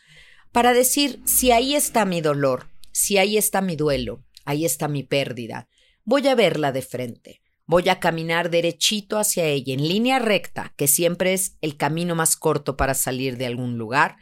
para 0.52 0.72
decir, 0.72 1.20
si 1.24 1.52
ahí 1.52 1.74
está 1.74 2.06
mi 2.06 2.22
dolor, 2.22 2.68
si 2.90 3.18
ahí 3.18 3.36
está 3.36 3.60
mi 3.60 3.76
duelo, 3.76 4.24
ahí 4.46 4.64
está 4.64 4.88
mi 4.88 5.02
pérdida, 5.02 5.68
voy 6.04 6.26
a 6.28 6.34
verla 6.34 6.72
de 6.72 6.80
frente, 6.80 7.42
voy 7.66 7.90
a 7.90 8.00
caminar 8.00 8.48
derechito 8.48 9.18
hacia 9.18 9.44
ella, 9.44 9.74
en 9.74 9.86
línea 9.86 10.18
recta, 10.18 10.72
que 10.76 10.88
siempre 10.88 11.34
es 11.34 11.58
el 11.60 11.76
camino 11.76 12.14
más 12.14 12.36
corto 12.36 12.78
para 12.78 12.94
salir 12.94 13.36
de 13.36 13.46
algún 13.46 13.76
lugar, 13.76 14.16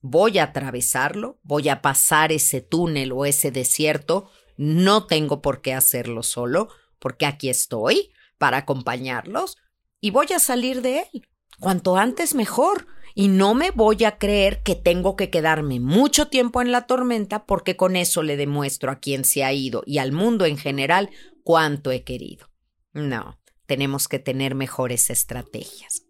voy 0.00 0.38
a 0.38 0.44
atravesarlo, 0.44 1.40
voy 1.42 1.68
a 1.68 1.82
pasar 1.82 2.30
ese 2.30 2.60
túnel 2.60 3.10
o 3.10 3.26
ese 3.26 3.50
desierto, 3.50 4.30
no 4.56 5.06
tengo 5.06 5.42
por 5.42 5.60
qué 5.60 5.74
hacerlo 5.74 6.22
solo, 6.22 6.68
porque 7.02 7.26
aquí 7.26 7.48
estoy 7.48 8.12
para 8.38 8.58
acompañarlos 8.58 9.58
y 10.00 10.10
voy 10.10 10.28
a 10.34 10.38
salir 10.38 10.82
de 10.82 11.00
él. 11.12 11.26
Cuanto 11.58 11.96
antes 11.96 12.34
mejor 12.34 12.86
y 13.14 13.26
no 13.26 13.54
me 13.54 13.72
voy 13.72 14.04
a 14.04 14.18
creer 14.18 14.62
que 14.62 14.76
tengo 14.76 15.16
que 15.16 15.28
quedarme 15.28 15.80
mucho 15.80 16.28
tiempo 16.28 16.62
en 16.62 16.70
la 16.70 16.86
tormenta 16.86 17.44
porque 17.44 17.76
con 17.76 17.96
eso 17.96 18.22
le 18.22 18.36
demuestro 18.36 18.92
a 18.92 19.00
quien 19.00 19.24
se 19.24 19.42
ha 19.42 19.52
ido 19.52 19.82
y 19.84 19.98
al 19.98 20.12
mundo 20.12 20.46
en 20.46 20.56
general 20.56 21.10
cuánto 21.42 21.90
he 21.90 22.04
querido. 22.04 22.48
No, 22.92 23.40
tenemos 23.66 24.06
que 24.06 24.20
tener 24.20 24.54
mejores 24.54 25.10
estrategias. 25.10 26.04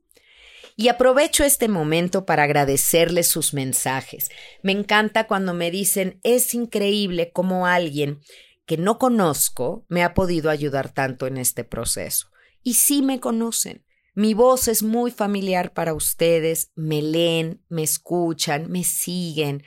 Y 0.77 0.89
aprovecho 0.89 1.45
este 1.45 1.69
momento 1.69 2.27
para 2.27 2.45
agradecerles 2.45 3.29
sus 3.29 3.55
mensajes. 3.55 4.31
Me 4.63 4.73
encanta 4.73 5.27
cuando 5.27 5.55
me 5.55 5.71
dicen 5.71 6.21
es 6.23 6.55
increíble 6.55 7.31
cómo 7.33 7.67
alguien 7.67 8.21
que 8.66 8.77
no 8.77 8.98
conozco 8.98 9.85
me 9.88 10.03
ha 10.03 10.14
podido 10.14 10.51
ayudar 10.51 10.92
tanto 10.92 11.27
en 11.27 11.37
este 11.37 11.64
proceso. 11.64 12.29
Y 12.62 12.75
sí 12.75 13.03
me 13.03 13.20
conocen. 13.20 13.85
Mi 14.14 14.35
voz 14.35 14.68
es 14.68 14.83
muy 14.83 15.11
familiar 15.11 15.72
para 15.72 15.94
ustedes, 15.94 16.70
me 16.75 17.01
leen, 17.01 17.62
me 17.68 17.83
escuchan, 17.83 18.70
me 18.70 18.85
siguen. 18.85 19.64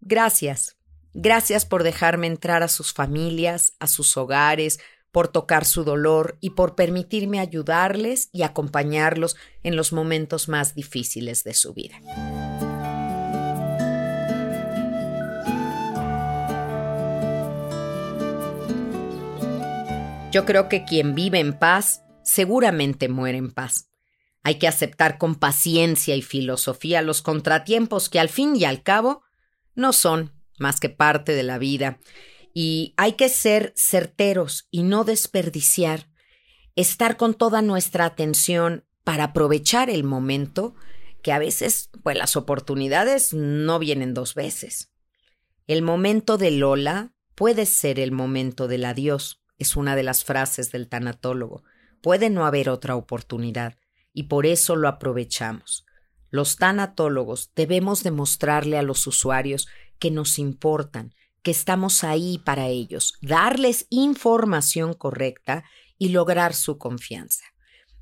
Gracias. 0.00 0.76
Gracias 1.14 1.64
por 1.64 1.82
dejarme 1.82 2.26
entrar 2.26 2.62
a 2.62 2.68
sus 2.68 2.92
familias, 2.92 3.72
a 3.78 3.86
sus 3.86 4.16
hogares, 4.16 4.80
por 5.12 5.28
tocar 5.28 5.64
su 5.64 5.82
dolor 5.82 6.36
y 6.40 6.50
por 6.50 6.74
permitirme 6.76 7.40
ayudarles 7.40 8.28
y 8.32 8.42
acompañarlos 8.42 9.36
en 9.62 9.76
los 9.76 9.92
momentos 9.92 10.48
más 10.48 10.74
difíciles 10.74 11.42
de 11.42 11.54
su 11.54 11.72
vida. 11.72 11.96
Yo 20.30 20.44
creo 20.44 20.68
que 20.68 20.84
quien 20.84 21.16
vive 21.16 21.40
en 21.40 21.58
paz 21.58 22.04
seguramente 22.22 23.08
muere 23.08 23.38
en 23.38 23.50
paz. 23.50 23.90
Hay 24.44 24.60
que 24.60 24.68
aceptar 24.68 25.18
con 25.18 25.34
paciencia 25.34 26.14
y 26.14 26.22
filosofía 26.22 27.02
los 27.02 27.20
contratiempos 27.20 28.08
que 28.08 28.20
al 28.20 28.28
fin 28.28 28.54
y 28.54 28.64
al 28.64 28.84
cabo 28.84 29.24
no 29.74 29.92
son 29.92 30.32
más 30.56 30.78
que 30.78 30.88
parte 30.88 31.32
de 31.32 31.42
la 31.42 31.58
vida, 31.58 31.98
y 32.54 32.94
hay 32.96 33.14
que 33.14 33.28
ser 33.28 33.72
certeros 33.76 34.68
y 34.70 34.82
no 34.82 35.04
desperdiciar, 35.04 36.08
estar 36.76 37.16
con 37.16 37.34
toda 37.34 37.60
nuestra 37.60 38.04
atención 38.04 38.84
para 39.02 39.24
aprovechar 39.24 39.90
el 39.90 40.04
momento, 40.04 40.74
que 41.22 41.32
a 41.32 41.38
veces, 41.38 41.90
pues 42.02 42.16
las 42.16 42.36
oportunidades 42.36 43.32
no 43.32 43.78
vienen 43.78 44.14
dos 44.14 44.34
veces. 44.34 44.92
El 45.66 45.82
momento 45.82 46.38
de 46.38 46.50
Lola 46.50 47.14
puede 47.34 47.66
ser 47.66 47.98
el 47.98 48.12
momento 48.12 48.68
del 48.68 48.84
adiós, 48.84 49.39
es 49.60 49.76
una 49.76 49.94
de 49.94 50.02
las 50.02 50.24
frases 50.24 50.72
del 50.72 50.88
tanatólogo. 50.88 51.62
Puede 52.02 52.30
no 52.30 52.46
haber 52.46 52.68
otra 52.68 52.96
oportunidad 52.96 53.76
y 54.12 54.24
por 54.24 54.46
eso 54.46 54.74
lo 54.74 54.88
aprovechamos. 54.88 55.84
Los 56.30 56.56
tanatólogos 56.56 57.52
debemos 57.54 58.02
demostrarle 58.02 58.78
a 58.78 58.82
los 58.82 59.06
usuarios 59.06 59.68
que 59.98 60.10
nos 60.10 60.38
importan, 60.38 61.14
que 61.42 61.50
estamos 61.50 62.02
ahí 62.04 62.38
para 62.38 62.68
ellos, 62.68 63.14
darles 63.20 63.86
información 63.90 64.94
correcta 64.94 65.64
y 65.98 66.08
lograr 66.08 66.54
su 66.54 66.78
confianza. 66.78 67.44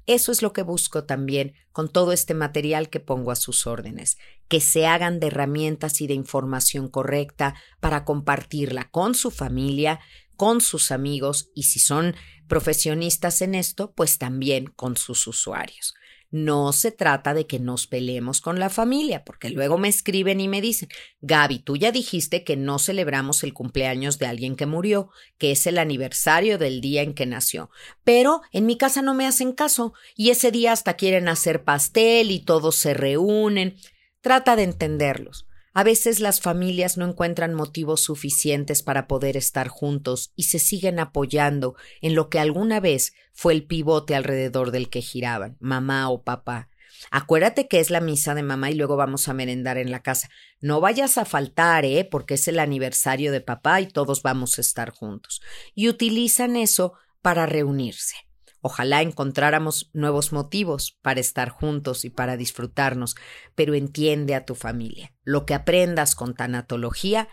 Eso 0.06 0.32
es 0.32 0.40
lo 0.40 0.54
que 0.54 0.62
busco 0.62 1.04
también 1.04 1.54
con 1.72 1.90
todo 1.90 2.12
este 2.12 2.32
material 2.32 2.88
que 2.88 3.00
pongo 3.00 3.30
a 3.30 3.36
sus 3.36 3.66
órdenes, 3.66 4.16
que 4.48 4.60
se 4.60 4.86
hagan 4.86 5.20
de 5.20 5.26
herramientas 5.26 6.00
y 6.00 6.06
de 6.06 6.14
información 6.14 6.88
correcta 6.88 7.54
para 7.80 8.04
compartirla 8.04 8.88
con 8.90 9.14
su 9.14 9.30
familia, 9.30 10.00
con 10.38 10.60
sus 10.60 10.92
amigos 10.92 11.50
y 11.52 11.64
si 11.64 11.80
son 11.80 12.14
profesionistas 12.46 13.42
en 13.42 13.56
esto, 13.56 13.92
pues 13.92 14.18
también 14.18 14.66
con 14.68 14.96
sus 14.96 15.26
usuarios. 15.26 15.94
No 16.30 16.72
se 16.72 16.92
trata 16.92 17.34
de 17.34 17.46
que 17.46 17.58
nos 17.58 17.88
peleemos 17.88 18.40
con 18.40 18.60
la 18.60 18.70
familia, 18.70 19.24
porque 19.24 19.50
luego 19.50 19.78
me 19.78 19.88
escriben 19.88 20.40
y 20.40 20.46
me 20.46 20.60
dicen, 20.60 20.90
Gaby, 21.22 21.58
tú 21.58 21.76
ya 21.76 21.90
dijiste 21.90 22.44
que 22.44 22.56
no 22.56 22.78
celebramos 22.78 23.42
el 23.42 23.52
cumpleaños 23.52 24.18
de 24.18 24.26
alguien 24.26 24.54
que 24.54 24.66
murió, 24.66 25.10
que 25.38 25.50
es 25.50 25.66
el 25.66 25.78
aniversario 25.78 26.56
del 26.56 26.80
día 26.80 27.02
en 27.02 27.14
que 27.14 27.26
nació. 27.26 27.70
Pero 28.04 28.42
en 28.52 28.64
mi 28.66 28.78
casa 28.78 29.02
no 29.02 29.14
me 29.14 29.26
hacen 29.26 29.52
caso, 29.52 29.92
y 30.14 30.30
ese 30.30 30.52
día 30.52 30.72
hasta 30.72 30.94
quieren 30.94 31.26
hacer 31.26 31.64
pastel 31.64 32.30
y 32.30 32.38
todos 32.38 32.76
se 32.76 32.94
reúnen. 32.94 33.76
Trata 34.20 34.54
de 34.54 34.62
entenderlos. 34.62 35.47
A 35.78 35.84
veces 35.84 36.18
las 36.18 36.40
familias 36.40 36.96
no 36.96 37.06
encuentran 37.06 37.54
motivos 37.54 38.00
suficientes 38.00 38.82
para 38.82 39.06
poder 39.06 39.36
estar 39.36 39.68
juntos 39.68 40.32
y 40.34 40.42
se 40.42 40.58
siguen 40.58 40.98
apoyando 40.98 41.76
en 42.00 42.16
lo 42.16 42.28
que 42.30 42.40
alguna 42.40 42.80
vez 42.80 43.12
fue 43.32 43.52
el 43.52 43.64
pivote 43.64 44.16
alrededor 44.16 44.72
del 44.72 44.90
que 44.90 45.02
giraban, 45.02 45.56
mamá 45.60 46.10
o 46.10 46.24
papá. 46.24 46.68
Acuérdate 47.12 47.68
que 47.68 47.78
es 47.78 47.90
la 47.90 48.00
misa 48.00 48.34
de 48.34 48.42
mamá 48.42 48.72
y 48.72 48.74
luego 48.74 48.96
vamos 48.96 49.28
a 49.28 49.34
merendar 49.34 49.78
en 49.78 49.92
la 49.92 50.02
casa. 50.02 50.30
No 50.60 50.80
vayas 50.80 51.16
a 51.16 51.24
faltar, 51.24 51.84
¿eh? 51.84 52.04
Porque 52.04 52.34
es 52.34 52.48
el 52.48 52.58
aniversario 52.58 53.30
de 53.30 53.40
papá 53.40 53.80
y 53.80 53.86
todos 53.86 54.24
vamos 54.24 54.58
a 54.58 54.62
estar 54.62 54.90
juntos. 54.90 55.40
Y 55.76 55.88
utilizan 55.88 56.56
eso 56.56 56.94
para 57.22 57.46
reunirse. 57.46 58.16
Ojalá 58.60 59.02
encontráramos 59.02 59.90
nuevos 59.92 60.32
motivos 60.32 60.98
para 61.02 61.20
estar 61.20 61.50
juntos 61.50 62.04
y 62.04 62.10
para 62.10 62.36
disfrutarnos, 62.36 63.16
pero 63.54 63.74
entiende 63.74 64.34
a 64.34 64.44
tu 64.44 64.54
familia. 64.54 65.12
Lo 65.24 65.46
que 65.46 65.54
aprendas 65.54 66.14
con 66.14 66.34
tanatología 66.34 67.28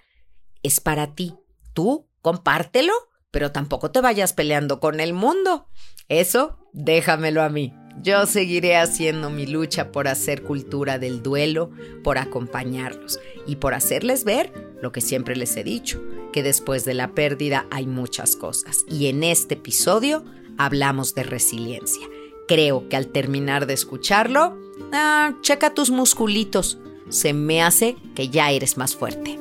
es 0.62 0.80
para 0.80 1.16
ti. 1.16 1.36
Tú 1.74 2.10
compártelo, 2.22 2.94
pero 3.32 3.52
tampoco 3.52 3.92
te 3.92 4.02
vayas 4.02 4.34
peleando 4.34 4.80
con 4.80 5.00
el 5.00 5.14
mundo. 5.14 5.68
Eso 6.08 6.60
déjamelo 6.74 7.42
a 7.42 7.50
mí. 7.50 7.74
Yo 8.02 8.26
seguiré 8.26 8.76
haciendo 8.78 9.30
mi 9.30 9.46
lucha 9.46 9.92
por 9.92 10.08
hacer 10.08 10.44
cultura 10.44 11.00
del 11.00 11.24
duelo, 11.24 11.72
por 12.04 12.18
acompañarlos 12.18 13.20
y 13.48 13.56
por 13.56 13.74
hacerles 13.74 14.26
ver 14.26 14.52
lo 14.82 14.92
que 14.92 15.02
siempre 15.02 15.36
les 15.36 15.56
he 15.56 15.64
dicho, 15.64 16.04
que 16.34 16.44
después 16.44 16.84
de 16.84 16.94
la 16.94 17.16
pérdida 17.16 17.66
hay 17.72 17.88
muchas 17.88 18.36
cosas. 18.36 18.80
Y 18.90 19.08
en 19.08 19.24
este 19.24 19.56
episodio 19.56 20.26
hablamos 20.58 21.16
de 21.16 21.24
resiliencia. 21.24 22.08
Creo 22.48 22.88
que 22.90 22.96
al 22.96 23.08
terminar 23.08 23.66
de 23.66 23.74
escucharlo, 23.74 24.58
ah, 24.92 25.34
checa 25.42 25.74
tus 25.74 25.90
musculitos. 25.90 26.78
Se 27.10 27.34
me 27.34 27.62
hace 27.62 27.98
que 28.16 28.30
ya 28.30 28.52
eres 28.52 28.78
más 28.78 28.96
fuerte. 28.96 29.40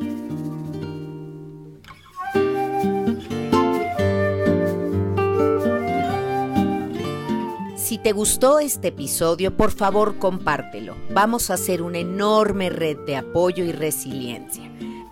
Si 7.77 7.99
te 7.99 8.13
gustó 8.13 8.59
este 8.59 8.89
episodio, 8.89 9.57
por 9.57 9.71
favor 9.71 10.19
compártelo. 10.19 10.97
Vamos 11.11 11.51
a 11.51 11.55
hacer 11.55 11.83
una 11.83 11.99
enorme 11.99 12.71
red 12.71 12.97
de 13.07 13.17
apoyo 13.17 13.63
y 13.63 13.73
resiliencia. 13.73 14.64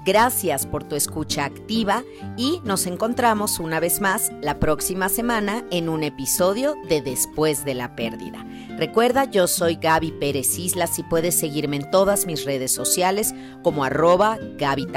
Gracias 0.05 0.67
por 0.67 0.85
tu 0.85 0.97
escucha 0.97 1.45
activa 1.45 2.03
y 2.37 2.61
nos 2.65 2.87
encontramos 2.87 3.61
una 3.61 3.81
vez 3.81 4.01
más 4.01 4.33
la 4.41 4.59
próxima 4.59 5.09
semana 5.09 5.65
en 5.71 5.89
un 5.89 6.03
episodio 6.03 6.75
de 6.89 7.03
Después 7.03 7.65
de 7.65 7.75
la 7.75 7.95
Pérdida. 7.95 8.45
Recuerda, 8.77 9.25
yo 9.25 9.47
soy 9.47 9.77
Gaby 9.77 10.13
Pérez 10.13 10.59
Islas 10.59 10.99
y 10.99 11.03
puedes 11.05 11.39
seguirme 11.39 11.77
en 11.77 11.91
todas 11.91 12.27
mis 12.27 12.45
redes 12.45 12.73
sociales 12.73 13.35
como 13.63 13.85
arroba 13.85 14.39
Gaby. 14.59 14.89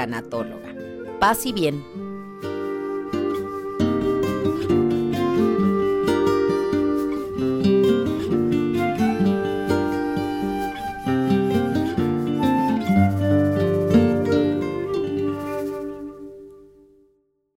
Paz 1.20 1.46
y 1.46 1.52
bien. 1.52 2.05